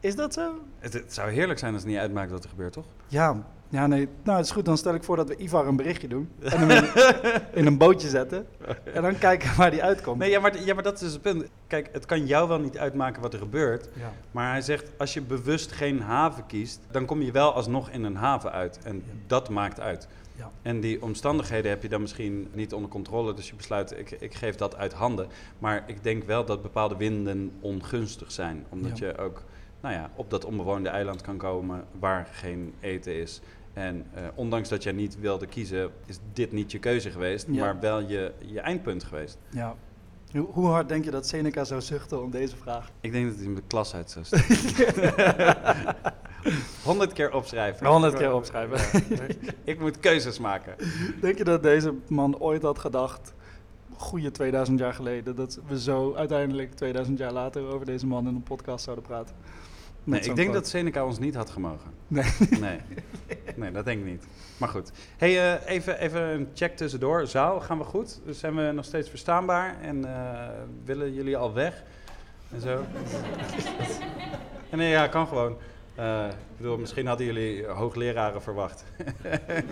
[0.00, 0.53] Is dat zo?
[0.79, 2.85] Het, het zou heerlijk zijn als het niet uitmaakt wat er gebeurt, toch?
[3.07, 3.44] Ja,
[3.75, 4.09] ja, nee.
[4.23, 4.65] Nou, het is goed.
[4.65, 6.29] Dan stel ik voor dat we Ivar een berichtje doen.
[6.41, 6.85] En hem in,
[7.61, 8.47] in een bootje zetten.
[8.93, 10.19] En dan kijken waar die uitkomt.
[10.19, 11.45] Nee, ja maar, ja, maar dat is het punt.
[11.67, 13.89] Kijk, het kan jou wel niet uitmaken wat er gebeurt.
[13.93, 14.13] Ja.
[14.31, 18.05] Maar hij zegt, als je bewust geen haven kiest, dan kom je wel alsnog in
[18.05, 18.79] een haven uit.
[18.85, 19.13] En Ja.
[19.27, 20.09] dat maakt uit.
[20.37, 20.51] Ja.
[20.63, 23.35] En die omstandigheden heb je dan misschien niet onder controle.
[23.35, 25.27] Dus je besluit, ik, ik geef dat uit handen.
[25.59, 28.65] Maar ik denk wel dat bepaalde winden ongunstig zijn.
[28.69, 29.43] Omdat je ook
[29.81, 33.41] nou ja, op dat onbewoonde eiland kan komen waar geen eten is.
[33.75, 37.47] En eh, ondanks dat jij niet wilde kiezen, is dit niet je keuze geweest.
[37.51, 37.65] Ja.
[37.65, 39.39] Maar wel je, je eindpunt geweest.
[39.51, 39.75] ja.
[40.33, 42.91] Hoe, hoe hard denk je dat Seneca zou zuchten om deze vraag?
[43.01, 45.97] Ik denk dat hij hem de klas uit zou sturen.
[46.83, 47.87] 100 keer opschrijven.
[47.87, 48.79] 100 keer opschrijven.
[49.65, 50.75] Ik moet keuzes maken.
[51.21, 53.33] Denk je dat deze man ooit had gedacht,
[53.97, 58.35] goede 2000 jaar geleden, dat we zo uiteindelijk 2000 jaar later over deze man in
[58.35, 59.35] een podcast zouden praten?
[60.05, 61.90] Nee, ik denk dat Seneca ons niet had gemogen.
[62.09, 62.25] Nee.
[62.61, 62.81] Nee,
[63.57, 64.25] nee dat denk ik niet.
[64.57, 64.90] Maar goed.
[65.17, 67.27] Hey, eh, even, even een check tussendoor.
[67.27, 68.21] Zaal, gaan we goed?
[68.25, 69.81] Dus zijn we nog steeds verstaanbaar?
[69.81, 70.49] En eh,
[70.85, 71.83] willen jullie al weg?
[72.53, 72.85] En zo?
[74.71, 75.57] En nee, ja, kan gewoon.
[75.94, 78.85] Eh, ik bedoel, misschien hadden jullie hoogleraren verwacht.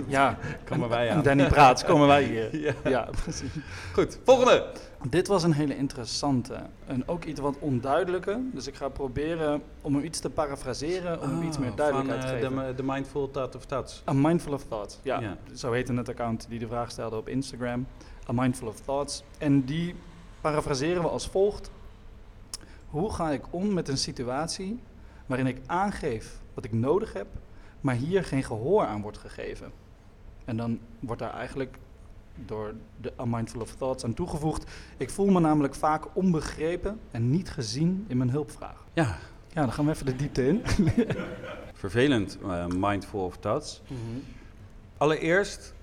[0.07, 1.23] Ja, Komen wij aan.
[1.23, 2.57] Danny Praat, komen wij hier.
[2.67, 2.75] Ja.
[2.85, 3.51] Ja, precies.
[3.93, 4.67] Goed, volgende.
[5.09, 6.55] Dit was een hele interessante
[6.87, 8.41] en ook iets wat onduidelijke.
[8.53, 12.29] Dus ik ga proberen om hem iets te parafraseren, om hem iets meer duidelijkheid van,
[12.31, 12.67] te eh, geven.
[12.67, 14.03] de, de Mindful Thought of Thoughts.
[14.09, 14.99] A Mindful of Thoughts.
[15.03, 15.37] Ja, Ja.
[15.55, 17.87] zo heette het account die de vraag stelde op Instagram.
[18.29, 19.23] A Mindful of Thoughts.
[19.39, 19.95] En die
[20.41, 21.71] parafraseren we als volgt.
[22.91, 24.81] Hoe ga ik om met een situatie
[25.33, 27.27] waarin ik aangeef wat ik nodig heb,
[27.81, 29.73] maar hier geen gehoor aan wordt gegeven?
[30.45, 31.79] En dan wordt daar eigenlijk
[32.35, 34.71] door de A Mindful of Thoughts aan toegevoegd.
[34.97, 38.85] Ik voel me namelijk vaak onbegrepen en niet gezien in mijn hulpvraag.
[38.93, 39.19] Ja,
[39.49, 40.63] Ja, dan gaan we even de diepte in.
[41.85, 43.83] vervelend eh, Mindful of Thoughts.
[44.97, 45.75] Allereerst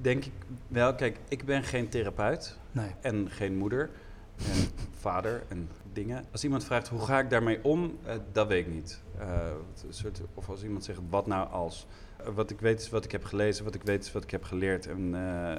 [0.00, 0.32] denk ik
[0.68, 2.90] wel, kijk, ik ben geen therapeut Nee.
[3.00, 3.90] en geen moeder
[4.36, 4.68] en
[4.98, 6.24] vader en dingen.
[6.32, 9.00] Als iemand vraagt hoe ga ik daarmee om, eh, dat weet ik niet.
[9.18, 9.26] Eh,
[9.86, 11.86] een soort, of als iemand zegt wat nou als.
[12.16, 14.30] Eh, wat ik weet is wat ik heb gelezen, wat ik weet is wat ik
[14.30, 14.86] heb geleerd.
[14.86, 15.08] En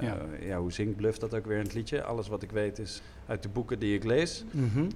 [0.02, 0.18] Ja.
[0.40, 2.04] ja, hoe zingt Bluff dat ook weer in het liedje?
[2.04, 4.46] Alles wat ik weet is uit de boeken die ik lees.
[4.52, 4.90] Mhm.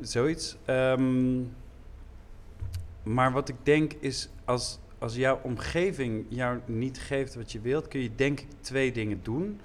[0.00, 0.56] Zoiets.
[0.64, 1.40] Ehm,
[3.02, 7.88] maar wat ik denk is, als, als jouw omgeving jou niet geeft wat je wilt,
[7.88, 9.60] kun je denk ik twee dingen doen.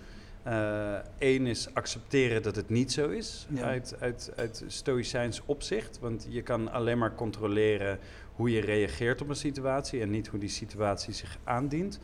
[1.19, 3.61] Eén is accepteren dat het niet zo is, Ja.
[3.63, 5.99] uit, uit, uit stoïcijns opzicht.
[5.99, 7.99] Want je kan alleen maar controleren
[8.35, 11.99] hoe je reageert op een situatie en niet hoe die situatie zich aandient.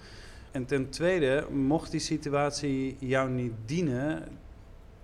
[0.51, 4.27] En ten tweede, mocht die situatie jou niet dienen,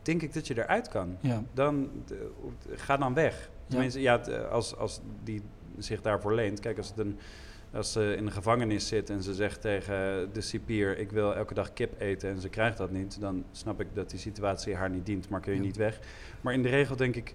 [0.02, 1.44] denk ik dat je eruit kan Ja.
[1.54, 2.16] dan eh,
[2.76, 3.50] ga dan weg.
[3.68, 5.42] Tenminste, ja, eh, als, als die
[5.78, 6.60] zich daarvoor leent.
[6.60, 7.18] Kijk, als, het een,
[7.72, 10.98] als ze in een gevangenis zit en ze zegt tegen de cipier...
[10.98, 13.20] ik wil elke dag kip eten en ze krijgt dat niet...
[13.20, 15.66] dan snap ik dat die situatie haar niet dient, maar kun je Ja.
[15.66, 16.00] niet weg.
[16.42, 17.34] Maar in de regel denk ik...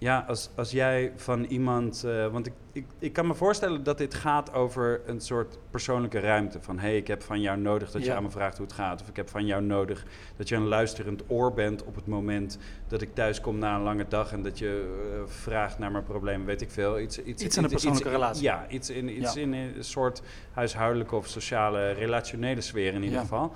[0.00, 2.04] Ja, als, als jij van iemand.
[2.04, 6.18] eh, want ik, ik, ik kan me voorstellen dat dit gaat over een soort persoonlijke
[6.18, 6.58] ruimte.
[6.62, 8.74] Van hé, hey, ik heb van jou nodig dat je aan me vraagt hoe het
[8.74, 9.00] gaat.
[9.02, 10.04] Of ik heb van jou nodig
[10.36, 12.58] dat je een luisterend oor bent op het moment
[12.88, 14.32] dat ik thuis kom na een lange dag.
[14.32, 17.00] En dat je eh, vraagt naar mijn problemen, weet ik veel.
[17.00, 18.42] Iets, iets, Iets in een persoonlijke relatie.
[18.42, 19.40] Ja, iets in, iets Ja.
[19.40, 23.20] in een soort huishoudelijke of sociale, relationele sfeer in ieder Ja.
[23.20, 23.52] geval.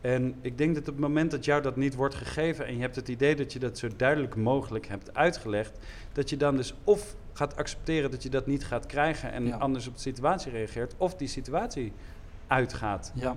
[0.00, 2.80] En ik denk dat op het moment dat jou dat niet wordt gegeven en je
[2.80, 5.78] hebt het idee dat je dat zo duidelijk mogelijk hebt uitgelegd,
[6.12, 9.56] dat je dan dus of gaat accepteren dat je dat niet gaat krijgen en Ja.
[9.56, 11.92] anders op de situatie reageert, of die situatie
[12.46, 13.36] uitgaat, Ja.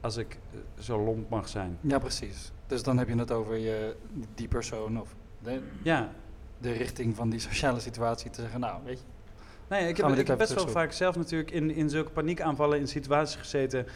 [0.00, 1.78] als ik eh, zo lomp mag zijn.
[1.80, 2.52] ja, precies.
[2.66, 3.94] Dus dan heb je het over je,
[4.34, 6.10] die persoon of de, Ja,
[6.58, 9.04] de richting van die sociale situatie te zeggen, nou, weet je.
[9.68, 12.88] nee, ik heb, ik heb best wel vaak zelf natuurlijk in, in zulke paniekaanvallen in
[12.88, 13.86] situaties gezeten.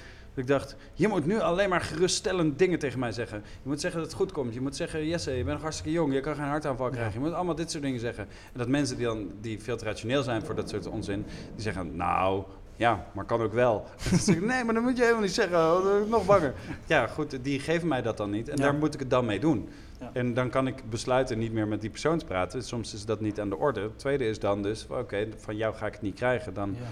[0.40, 3.42] Ik dacht, je moet nu alleen maar geruststellend dingen tegen mij zeggen.
[3.62, 4.54] Je moet zeggen dat het goed komt.
[4.54, 6.12] Je moet zeggen, Jesse, je bent nog hartstikke jong.
[6.14, 6.92] Je kan geen hartaanval Ja.
[6.92, 7.12] krijgen.
[7.12, 8.24] Je moet allemaal dit soort dingen zeggen.
[8.24, 11.24] En dat mensen die dan die veel te rationeel zijn voor dat soort onzin,
[11.54, 12.42] die zeggen, nou,
[12.76, 13.84] ja, maar kan ook wel.
[14.40, 15.52] Nee, maar dan moet je helemaal niet zeggen.
[15.56, 16.54] dan word ik nog banger.
[16.86, 18.48] Ja, goed, die geven mij dat dan niet.
[18.48, 18.62] En Ja.
[18.62, 19.68] daar moet ik het dan mee doen.
[20.00, 20.10] Ja.
[20.12, 22.62] En dan kan ik besluiten niet meer met die persoon te praten.
[22.62, 23.80] Soms is dat niet aan de orde.
[23.80, 26.54] Het tweede is dan dus, oké, van jou ga ik het niet krijgen.
[26.54, 26.86] Dan Ja.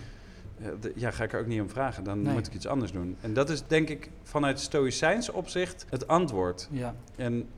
[0.61, 2.05] Ja, de- ja, ga ik er ook niet om vragen.
[2.05, 2.33] Dan Nee.
[2.33, 3.16] moet ik iets anders doen.
[3.21, 6.68] En dat is denk ik vanuit stoïcijns opzicht het antwoord.
[6.71, 6.94] ja.
[7.16, 7.49] En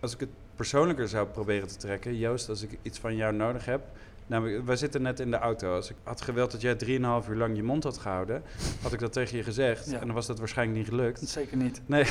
[0.00, 3.64] als ik het persoonlijker zou proberen te trekken, Joost, als ik iets van jou nodig
[3.64, 3.80] heb.
[4.26, 5.74] Nou, wij zitten net in de auto.
[5.74, 8.42] Als ik had gewild dat jij 3,5 uur lang je mond had gehouden,
[8.82, 9.90] had ik dat tegen je gezegd.
[9.90, 9.98] Ja.
[10.00, 11.28] En dan was dat waarschijnlijk niet gelukt.
[11.28, 11.80] Zeker niet.
[11.86, 12.04] Nee.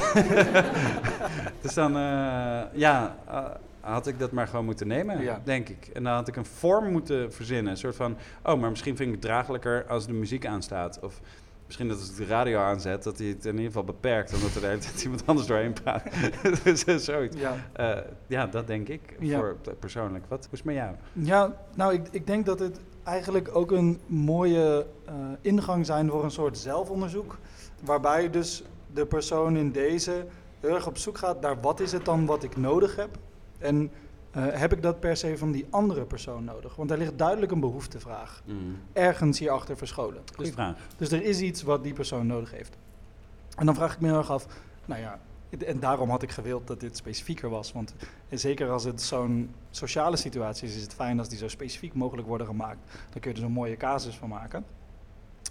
[1.62, 3.46] dus dan, eh, ja, eh,
[3.80, 5.42] had ik dat maar gewoon moeten nemen, Ja.
[5.44, 5.88] denk ik.
[5.94, 7.72] En dan had ik een vorm moeten verzinnen.
[7.72, 11.00] Een soort van, oh, maar misschien vind ik het draaglijker als de muziek aanstaat.
[11.02, 11.20] Of
[11.66, 14.34] misschien dat als ik de radio aanzet, dat hij het in ieder geval beperkt.
[14.34, 16.04] Omdat er de hele tijd iemand anders doorheen praat.
[16.64, 17.38] dus eh, zoiets.
[17.38, 17.56] Ja.
[17.74, 19.38] Eh, ja, dat denk ik, Ja.
[19.40, 20.26] voor persoonlijk.
[20.28, 20.96] Wat, hoe is met jou?
[21.14, 26.24] Ja, nou, ik, ik denk dat het eigenlijk ook een mooie eh, ingang zijn voor
[26.24, 27.38] een soort zelfonderzoek.
[27.84, 28.64] Waarbij dus
[28.94, 30.26] de persoon in deze
[30.60, 33.10] heel erg op zoek gaat naar wat is het dan wat ik nodig heb.
[33.60, 33.92] En
[34.32, 36.76] eh, heb ik dat per se van die andere persoon nodig?
[36.76, 38.44] Want er ligt duidelijk een behoeftevraag
[38.94, 40.22] ergens hierachter verscholen.
[40.36, 40.76] Goeie Dus, vraag.
[40.98, 42.78] dus er is iets wat die persoon nodig heeft.
[43.56, 44.46] En dan vraag ik me heel erg af,
[44.86, 45.20] nou ja,
[45.66, 47.72] en daarom had ik gewild dat dit specifieker was.
[47.72, 47.96] Want
[48.30, 52.28] zeker als het zo'n sociale situatie is, is het fijn als die zo specifiek mogelijk
[52.28, 52.80] worden gemaakt.
[53.10, 54.66] Dan kun je er zo'n mooie casus van maken.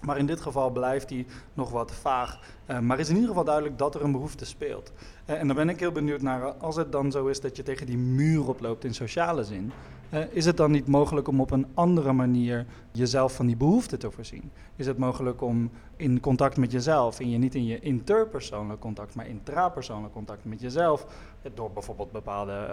[0.03, 2.41] Maar in dit geval blijft die nog wat vaag.
[2.67, 4.93] Eh, maar is in ieder geval duidelijk dat er een behoefte speelt.
[5.25, 7.63] Eh, en dan ben ik heel benieuwd naar, als het dan zo is dat je
[7.63, 9.73] tegen die muur oploopt in sociale zin,
[10.11, 13.97] eh, is het dan niet mogelijk om op een andere manier jezelf van die behoefte
[13.97, 14.51] te voorzien?
[14.77, 19.15] Is het mogelijk om in contact met jezelf, in je, niet in je interpersoonlijk contact,
[19.15, 21.07] maar intrapersoonlijk contact met jezelf,
[21.55, 22.69] door bijvoorbeeld bepaalde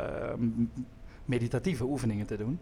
[1.25, 2.59] meditatieve oefeningen te doen,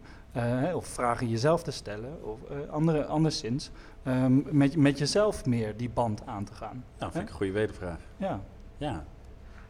[0.74, 3.72] of vragen jezelf te stellen, of andere, anderszins,
[4.04, 6.84] ehm, met, met jezelf meer die band aan te gaan.
[7.00, 7.98] Nou, vind ik een goede wedervraag.
[8.18, 8.40] Ja.
[8.78, 9.04] Ja.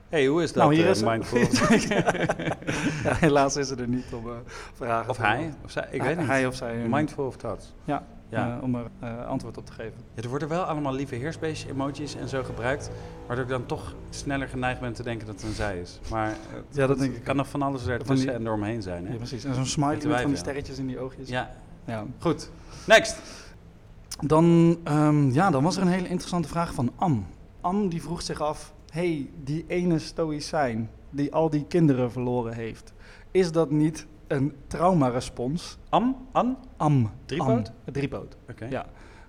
[0.09, 1.09] hey, hoe is dat, Nou, hier eh, is het.
[1.09, 1.39] mindful?
[3.03, 4.35] ja, helaas is ze er niet om eh,
[4.73, 5.53] vragen of te hij?
[5.63, 5.87] Of zij?
[5.91, 6.27] Ik weet niet.
[6.27, 6.83] Hij of zij.
[6.83, 7.73] eh, Mindful of thoughts.
[7.83, 8.59] Ja, Ja.
[8.61, 9.93] om er eh, antwoord op te geven.
[10.13, 12.89] Ja, er worden wel allemaal lieve heersbeestje emojis en zo gebruikt,
[13.27, 15.99] waardoor ik dan toch sneller geneigd ben te denken dat het een zij is.
[16.09, 17.23] Maar het Ja, dat denk ik.
[17.23, 19.03] kan nog van alles ertussen die- en eromheen zijn.
[19.03, 19.15] Ja, Hè?
[19.15, 19.43] precies.
[19.43, 20.35] En zo'n smiley Met van die ja.
[20.35, 21.29] sterretjes in die oogjes.
[21.29, 21.49] Ja,
[21.85, 22.03] Ja.
[22.19, 22.49] goed.
[22.87, 23.17] Next.
[24.19, 27.25] Dan, ehm, ja, dan was er een hele interessante vraag van Am.
[27.61, 32.93] Am die vroeg zich af, hey, die ene stoïcijn die al die kinderen verloren heeft,
[33.31, 35.77] is dat niet een traumarespons?
[35.89, 36.27] Am?
[36.31, 36.57] An?
[36.77, 37.11] Am.
[37.25, 37.71] Driepoot?
[37.85, 38.37] Am, driepoot.
[38.49, 38.65] Oké.
[38.65, 38.85] Ja.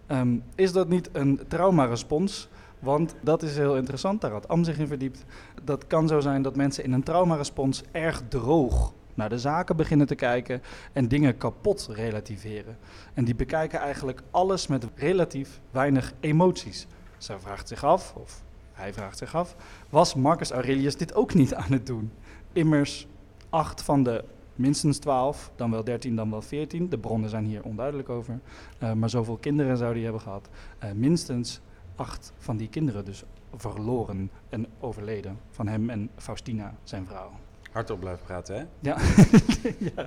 [0.06, 2.48] Ehm, is dat niet een traumarespons?
[2.78, 5.24] Want dat is heel interessant, daar had Am zich in verdiept.
[5.64, 10.06] Dat kan zo zijn dat mensen in een traumarespons erg droog naar de zaken beginnen
[10.06, 12.76] te kijken en dingen kapot relativeren.
[13.14, 16.86] En die bekijken eigenlijk alles met relatief weinig emoties.
[17.18, 19.56] Zij vraagt zich af, of hij vraagt zich af,
[19.88, 22.12] was Marcus Aurelius dit ook niet aan het doen?
[22.52, 23.06] Immers,
[23.50, 24.24] acht van de
[24.54, 26.88] minstens twaalf, dan wel dertien, dan wel veertien.
[26.88, 28.40] De bronnen zijn hier onduidelijk over.
[28.82, 30.48] Uh, maar zoveel kinderen zou hij hebben gehad.
[30.84, 31.60] Uh, minstens
[31.96, 33.24] acht van die kinderen dus
[33.56, 35.38] verloren en overleden.
[35.50, 37.30] Van hem en Faustina, zijn vrouw.
[37.74, 38.64] Hardop blijven praten, hè?
[38.80, 38.98] Ja.
[39.94, 40.06] ja.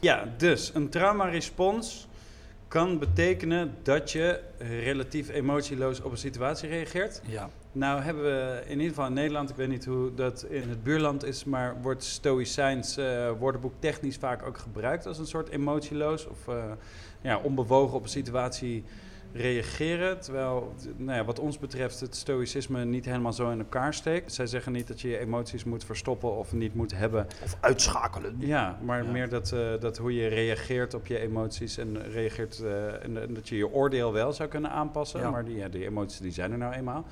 [0.00, 2.08] ja, dus een traumarespons
[2.68, 7.20] kan betekenen dat je relatief emotieloos op een situatie reageert.
[7.26, 7.50] Ja.
[7.72, 10.82] Nou hebben we in ieder geval in Nederland, ik weet niet hoe dat in het
[10.82, 16.26] buurland is, maar wordt stoïcijns uh, woordenboek technisch vaak ook gebruikt als een soort emotieloos
[16.26, 16.64] of uh,
[17.20, 18.84] ja, onbewogen op een situatie
[19.34, 20.20] reageren.
[20.20, 24.32] Terwijl, nou ja, wat ons betreft, het stoïcisme niet helemaal zo in elkaar steekt.
[24.32, 27.26] Zij zeggen niet dat je je emoties moet verstoppen of niet moet hebben.
[27.42, 28.36] Of uitschakelen.
[28.38, 29.10] Ja, maar Ja.
[29.10, 33.34] meer dat, uh, dat hoe je reageert op je emoties en, reageert, uh, en, en
[33.34, 35.20] dat je je oordeel wel zou kunnen aanpassen.
[35.20, 35.30] Ja.
[35.30, 37.04] Maar die, ja, die emoties die zijn er nou eenmaal.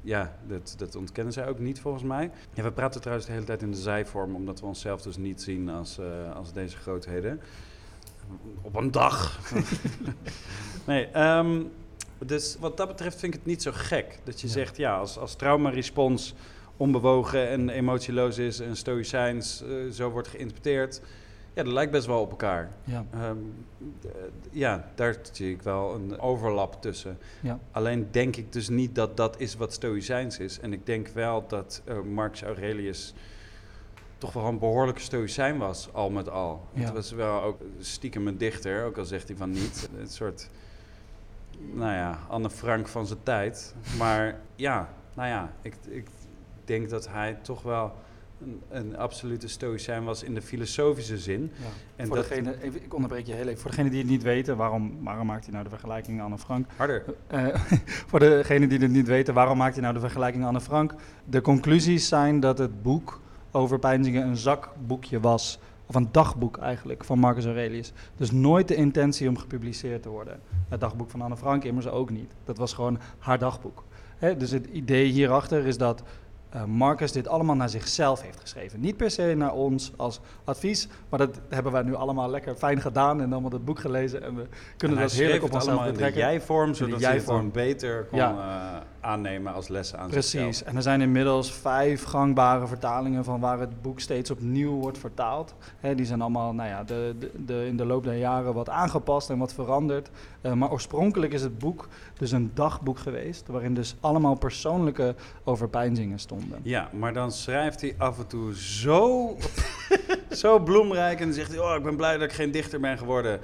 [0.00, 2.30] Ja, dat, dat ontkennen zij ook niet volgens mij.
[2.54, 5.42] Ja, we praten trouwens de hele tijd in de zijvorm, omdat we onszelf dus niet
[5.42, 7.40] zien als, uh, als deze grootheden.
[8.62, 9.40] Op een dag.
[10.86, 11.70] nee, um,
[12.26, 14.18] dus wat dat betreft vind ik het niet zo gek.
[14.24, 14.52] Dat je Ja.
[14.52, 16.34] zegt, ja, als, als traumarespons
[16.76, 21.00] onbewogen en emotieloos is en stoïcijns uh, zo wordt geïnterpreteerd.
[21.54, 22.70] Ja, dat lijkt best wel op elkaar.
[22.84, 23.04] Ja.
[23.28, 23.54] Um,
[24.00, 24.06] d-
[24.50, 27.18] ja, daar zie ik wel een overlap tussen.
[27.40, 27.58] Ja.
[27.70, 30.60] Alleen denk ik dus niet dat dat is wat stoïcijns is.
[30.60, 33.14] En ik denk wel dat uh, Marcus Aurelius
[34.22, 36.68] toch wel een behoorlijke stoïcijn was, al met al.
[36.72, 36.80] Ja.
[36.84, 39.88] Het was wel ook stiekem een dichter, ook al zegt hij van niet.
[40.00, 40.48] Een soort,
[41.72, 43.74] nou ja, Anne Frank van zijn tijd.
[43.98, 46.06] Maar ja, nou ja, ik, ik
[46.64, 47.92] denk dat hij toch wel
[48.42, 51.52] een, een absolute stoïcijn was in de filosofische zin.
[51.56, 51.64] Ja.
[51.96, 53.60] En voor dat- degene, even, ik onderbreek je heel even.
[53.60, 56.66] Voor degenen die het niet weten, waarom, waarom maakt hij nou de vergelijking Anne Frank?
[56.76, 57.04] Harder.
[57.26, 57.46] Eh,
[58.10, 60.94] voor degenen die het niet weten, waarom maakt hij nou de vergelijking Anne Frank?
[61.24, 63.20] De conclusies zijn dat het boek
[63.52, 65.58] over pijnzingen een zakboekje was.
[65.86, 67.92] Of een dagboek eigenlijk, van Marcus Aurelius.
[68.16, 70.40] Dus nooit de intentie om gepubliceerd te worden.
[70.68, 72.32] Het dagboek van Anne Frank immers ook niet.
[72.44, 73.84] Dat was gewoon haar dagboek.
[74.38, 76.02] Dus het idee hierachter is dat
[76.50, 78.80] eh, Marcus dit allemaal naar zichzelf heeft geschreven.
[78.80, 82.80] Niet per se naar ons als advies, maar dat hebben wij nu allemaal lekker fijn
[82.80, 85.86] gedaan en allemaal het boek gelezen en we kunnen En dat heerlijk op onszelf allemaal
[85.86, 86.30] in de betrekken.
[86.30, 87.50] jij-vorm, zodat jij-vorm.
[87.50, 88.30] beter kon Ja.
[88.76, 90.68] eh, aannemen als lessen aan Precies, zichzelf.
[90.68, 95.54] en er zijn inmiddels vijf gangbare vertalingen van waar het boek steeds opnieuw wordt vertaald.
[95.80, 98.68] Hè, die zijn allemaal nou ja, de, de, de, in de loop der jaren wat
[98.68, 100.10] aangepast en wat veranderd.
[100.40, 101.88] Eh, maar oorspronkelijk is het boek
[102.18, 106.58] dus een dagboek geweest, waarin dus allemaal persoonlijke overpeinzingen stonden.
[106.62, 109.36] Ja, maar dan schrijft hij af en toe zo,
[110.30, 112.98] zo bloemrijk en dan zegt hij, oh, ik ben blij dat ik geen dichter ben
[112.98, 113.40] geworden.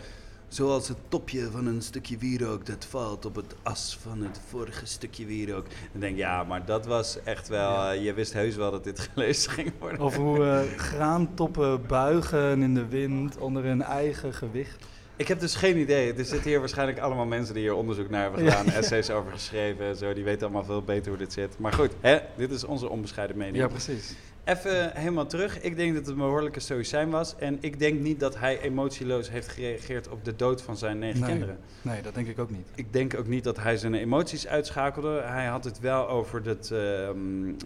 [0.48, 4.86] Zoals het topje van een stukje wierook dat valt op het as van het vorige
[4.86, 5.66] stukje wierook.
[5.92, 7.92] Dan denk ik, ja, maar dat was echt wel, Ja.
[7.94, 10.00] eh, je wist heus wel dat dit gelezen ging worden.
[10.00, 14.84] Of hoe eh, graantoppen buigen in de wind onder hun eigen gewicht.
[15.18, 16.14] Ik heb dus geen idee.
[16.14, 19.84] Er zitten hier waarschijnlijk allemaal mensen die hier onderzoek naar hebben gedaan, essays over geschreven
[19.86, 20.12] en zo.
[20.12, 21.58] Die weten allemaal veel beter hoe dit zit.
[21.58, 23.56] Maar goed, hè, dit is onze onbescheiden mening.
[23.56, 24.14] Ja, precies.
[24.44, 25.60] Even helemaal terug.
[25.60, 27.34] Ik denk dat het een behoorlijke stoïcijn was.
[27.38, 31.20] En ik denk niet dat hij emotieloos heeft gereageerd op de dood van zijn negen
[31.20, 31.30] Nee.
[31.30, 31.58] kinderen.
[31.82, 32.66] Nee, dat denk ik ook niet.
[32.74, 35.20] Ik denk ook niet dat hij zijn emoties uitschakelde.
[35.24, 36.70] Hij had het wel over dat.
[36.70, 37.16] ehm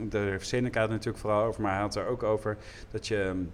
[0.08, 2.56] daar heeft Seneca het natuurlijk vooral over, maar hij had er ook over
[2.90, 3.44] dat, je,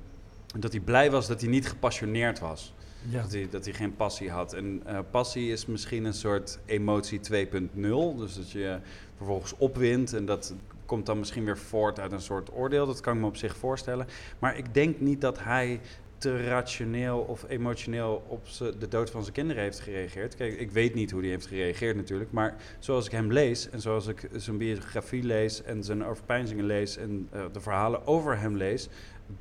[0.58, 2.74] dat hij blij was dat hij niet gepassioneerd was.
[3.02, 4.52] Dat, hij, dat hij geen passie had.
[4.52, 7.70] En eh, passie is misschien een soort emotie 2.0.
[8.16, 8.78] Dus dat je
[9.16, 10.54] vervolgens opwint en dat
[10.86, 12.86] komt dan misschien weer voort uit een soort oordeel.
[12.86, 14.06] Dat kan ik me op zich voorstellen.
[14.38, 15.80] Maar ik denk niet dat hij
[16.18, 18.46] te rationeel of emotioneel op
[18.78, 20.34] de dood van zijn kinderen heeft gereageerd.
[20.34, 22.32] Kijk, ik weet niet hoe hij heeft gereageerd natuurlijk.
[22.32, 26.96] Maar zoals ik hem lees en zoals ik zijn biografie lees en zijn overpeinzingen lees
[26.96, 28.88] en eh, de verhalen over hem lees,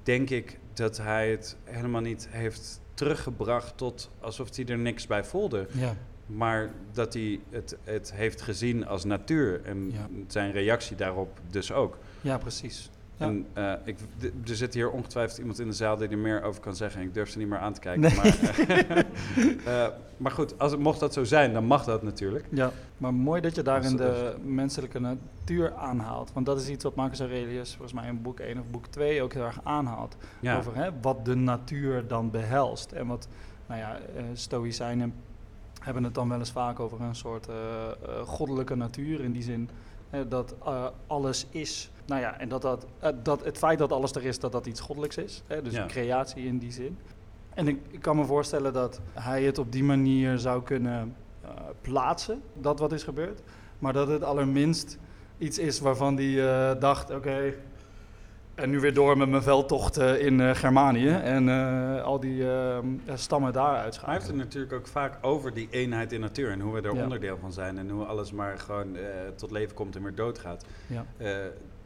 [0.04, 5.24] denk ik dat hij het helemaal niet heeft teruggebracht tot alsof hij er niks bij
[5.24, 5.68] voelde.
[5.72, 5.96] Ja.
[6.26, 10.08] Maar dat hij het, het heeft gezien als natuur en Ja.
[10.28, 11.98] zijn reactie daarop dus ook.
[12.22, 12.90] ja, precies.
[13.18, 13.26] Ja.
[13.26, 13.98] En eh, ik,
[14.48, 17.02] er zit hier ongetwijfeld iemand in de zaal die er meer over kan zeggen.
[17.02, 18.02] Ik durf ze niet meer aan te kijken.
[18.02, 18.16] Nee.
[18.16, 19.06] Maar,
[19.66, 22.46] eh, maar goed, als het, mocht dat zo zijn, dan mag dat natuurlijk.
[22.50, 26.32] Ja, maar mooi dat je daarin Dat de menselijke natuur aanhaalt.
[26.34, 29.22] Want dat is iets wat Marcus Aurelius volgens mij in boek 1 of boek 2
[29.22, 30.18] ook heel erg aanhaalt.
[30.40, 32.92] Ja, Over hè, wat de natuur dan behelst.
[32.92, 33.28] En wat,
[33.68, 35.14] nou ja, eh, stoïcijnen
[35.80, 39.24] hebben het dan wel eens vaak over een soort eh, eh, goddelijke natuur.
[39.24, 39.70] In die zin
[40.10, 41.92] eh, dat eh, alles is.
[42.08, 44.66] Nou ja, en dat, dat, eh, dat het feit dat alles er is, dat dat
[44.66, 45.44] iets goddelijks is.
[45.48, 45.86] Hè, dus Ja.
[45.86, 46.98] creatie in die zin.
[47.54, 51.50] En ik, ik kan me voorstellen dat hij het op die manier zou kunnen eh,
[51.82, 53.42] plaatsen, dat wat is gebeurd.
[53.80, 54.98] Maar dat het allerminst
[55.38, 57.54] iets is waarvan hij eh, dacht, oké,
[58.56, 61.50] en nu weer door met mijn veldtochten in Germanië en
[62.04, 62.46] al die
[63.14, 66.74] stammen daar hij heeft het natuurlijk ook vaak over die eenheid in natuur en hoe
[66.74, 67.04] we er Ja.
[67.04, 68.98] onderdeel van zijn en hoe alles maar gewoon
[69.36, 70.66] tot leven komt en weer doodgaat.
[70.88, 71.06] Ja.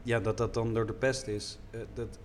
[0.04, 1.60] Ja, dat dat dan door de pest is.
[1.72, 2.20] eh, dat,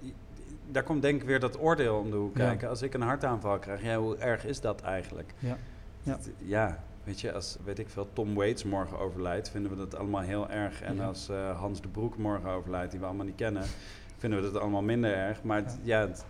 [0.70, 2.44] daar komt denk ik weer dat oordeel om de hoek Ja.
[2.46, 2.68] kijken.
[2.68, 5.34] Als ik een hartaanval krijg, ja, hoe erg is dat eigenlijk?
[5.38, 5.56] Ja.
[6.02, 6.18] Ja.
[6.38, 10.20] Ja, weet je, als weet ik veel, Tom Waits morgen overlijdt, vinden we dat allemaal
[10.22, 10.82] heel erg.
[10.82, 13.62] En als eh, Hans de Broek morgen overlijdt, die we allemaal niet kennen,
[14.18, 15.42] vinden we dat allemaal minder erg.
[15.42, 16.24] Maar het, ja, het-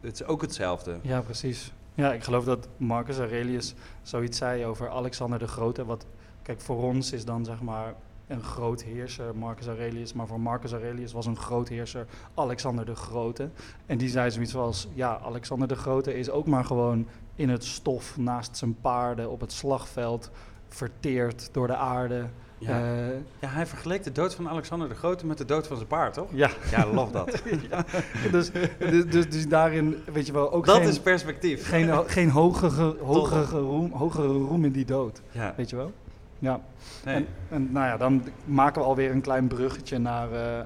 [0.00, 0.96] het is ook hetzelfde.
[1.02, 1.72] ja, precies.
[1.94, 5.84] Ja, ik geloof dat Marcus Aurelius zoiets zei over Alexander de Grote.
[5.84, 6.06] Wat,
[6.42, 7.94] kijk, voor ons is dan zeg maar
[8.26, 10.12] een groot heerser Marcus Aurelius.
[10.12, 13.48] Maar voor Marcus Aurelius was een groot heerser Alexander de Grote.
[13.86, 17.64] En die zei zoiets zoals, ja, Alexander de Grote is ook maar gewoon in het
[17.64, 20.30] stof naast zijn paarden op het slagveld
[20.68, 22.26] verteerd door de aarde.
[22.58, 22.80] Ja.
[22.80, 25.88] Eh, ja, hij vergeleek de dood van Alexander de Grote met de dood van zijn
[25.88, 26.28] paard, toch?
[26.32, 27.26] ja, Ja, love dat.
[28.32, 31.68] dus, dus, dus, dus daarin, weet je wel, ook dat geen, is perspectief.
[31.68, 35.92] geen, geen hogere, hogere, roem, hogere roem in die dood, Ja, weet je wel?
[36.42, 36.60] Ja,
[37.04, 37.14] nee.
[37.14, 40.58] en, en nou ja, dan maken we alweer een klein bruggetje naar eh,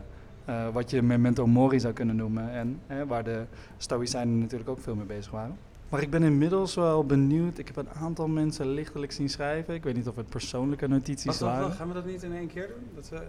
[0.45, 2.51] eh, wat je memento mori zou kunnen noemen.
[2.51, 3.45] En hè, waar de
[3.77, 5.57] Stoïcijnen natuurlijk ook veel mee bezig waren.
[5.89, 7.59] Maar ik ben inmiddels wel benieuwd.
[7.59, 9.75] Ik heb een aantal mensen lichtelijk zien schrijven.
[9.75, 11.63] Ik weet niet of het persoonlijke notities waren.
[11.63, 12.89] wacht, gaan we dat niet in één keer doen?
[12.95, 13.21] Dat we,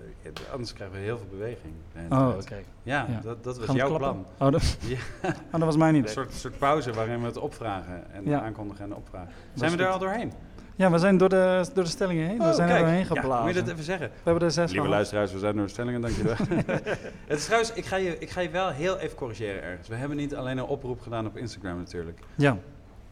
[0.52, 1.74] anders krijgen we heel veel beweging.
[2.12, 2.56] Oh, oké.
[2.84, 3.20] Ja, Ja.
[3.24, 4.26] Dat, dat was Gaan jouw plan.
[4.39, 4.98] Oh, dat, Ja.
[5.24, 6.12] oh, dat was mijn Een idee.
[6.14, 8.41] soort, soort pauze waarin we het opvragen en Ja.
[8.41, 9.30] aankondigen en opvragen.
[9.54, 9.93] Zijn we er goed.
[9.93, 10.32] al doorheen?
[10.78, 12.38] Ja, we zijn door de, door de stellingen heen.
[12.38, 12.80] we Oh, zijn kijk.
[12.80, 13.45] er doorheen Ja, geblazen.
[13.45, 14.07] moet je dat even zeggen?
[14.07, 16.36] We hebben er zes Lieve luisteraars, we zijn door de stellingen, dankjewel.
[17.28, 19.88] het is trouwens, ik ga, je, ik ga je wel heel even corrigeren ergens.
[19.88, 22.19] We hebben niet alleen een oproep gedaan op Instagram natuurlijk.
[22.36, 22.57] Ja,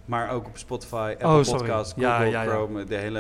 [0.05, 1.57] Maar ook op Spotify, Apple Oh.
[1.57, 2.49] Podcasts, Google Ja, ja, ja.
[2.49, 3.20] Chrome, de hele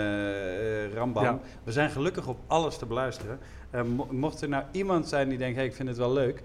[0.89, 1.23] eh, rambam.
[1.23, 1.39] Ja.
[1.63, 3.39] We zijn gelukkig op alles te beluisteren.
[3.69, 6.41] Eh, mo- mocht er nou iemand zijn die denkt, hey, ik vind het wel leuk.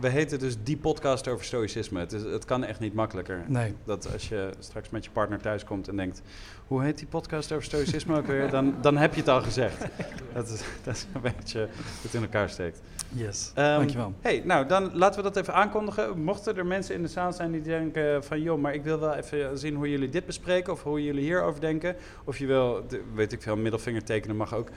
[0.00, 2.00] We heten dus die podcast over stoïcisme.
[2.00, 3.44] Het, is, het kan echt niet makkelijker.
[3.46, 3.74] nee.
[3.84, 6.22] Dat als je straks met je partner thuis komt en denkt...
[6.66, 8.50] hoe heet die podcast over stoïcisme ook weer?
[8.50, 9.84] Dan, dan heb je het al gezegd.
[10.34, 12.80] Dat is, dat is een beetje hoe het in elkaar steekt.
[13.08, 13.50] Yes.
[13.54, 14.14] Ehm, Dankjewel.
[14.20, 16.20] hey, nou, dan laten we dat even aankondigen.
[16.22, 18.42] Mochten er mensen in de zaal zijn die denken van...
[18.42, 20.72] joh, maar ik wil wel even zien hoe jullie dit bespreken...
[20.72, 21.96] of hoe jullie hierover denken.
[22.24, 24.68] Of je wil, weet ik veel, middelvinger tekenen mag ook.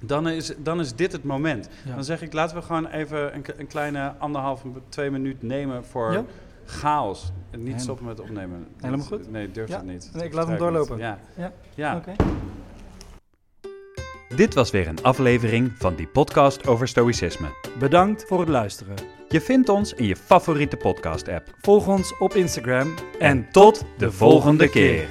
[0.00, 1.68] Dan is, dan is dit het moment.
[1.84, 1.94] Ja.
[1.94, 6.12] Dan zeg ik, laten we gewoon even een, een kleine anderhalf, twee minuut nemen voor
[6.12, 6.24] Ja?
[6.64, 7.32] chaos.
[7.50, 8.58] En niet stoppen met opnemen.
[8.58, 9.30] Dat- Helemaal goed.
[9.30, 9.76] Nee, durf Ja.
[9.76, 10.10] het niet.
[10.14, 10.96] Nee, ik laat hem doorlopen.
[10.96, 11.04] niet.
[11.04, 11.18] Ja.
[11.36, 11.52] Ja.
[11.74, 11.96] ja.
[11.96, 12.12] Oké.
[14.36, 17.46] Dit was weer een aflevering van die podcast over stoïcisme.
[17.78, 18.94] Bedankt voor het luisteren.
[19.28, 21.54] Je vindt ons in je favoriete podcast-app.
[21.60, 25.06] Volg ons op Instagram En tot de volgende keer.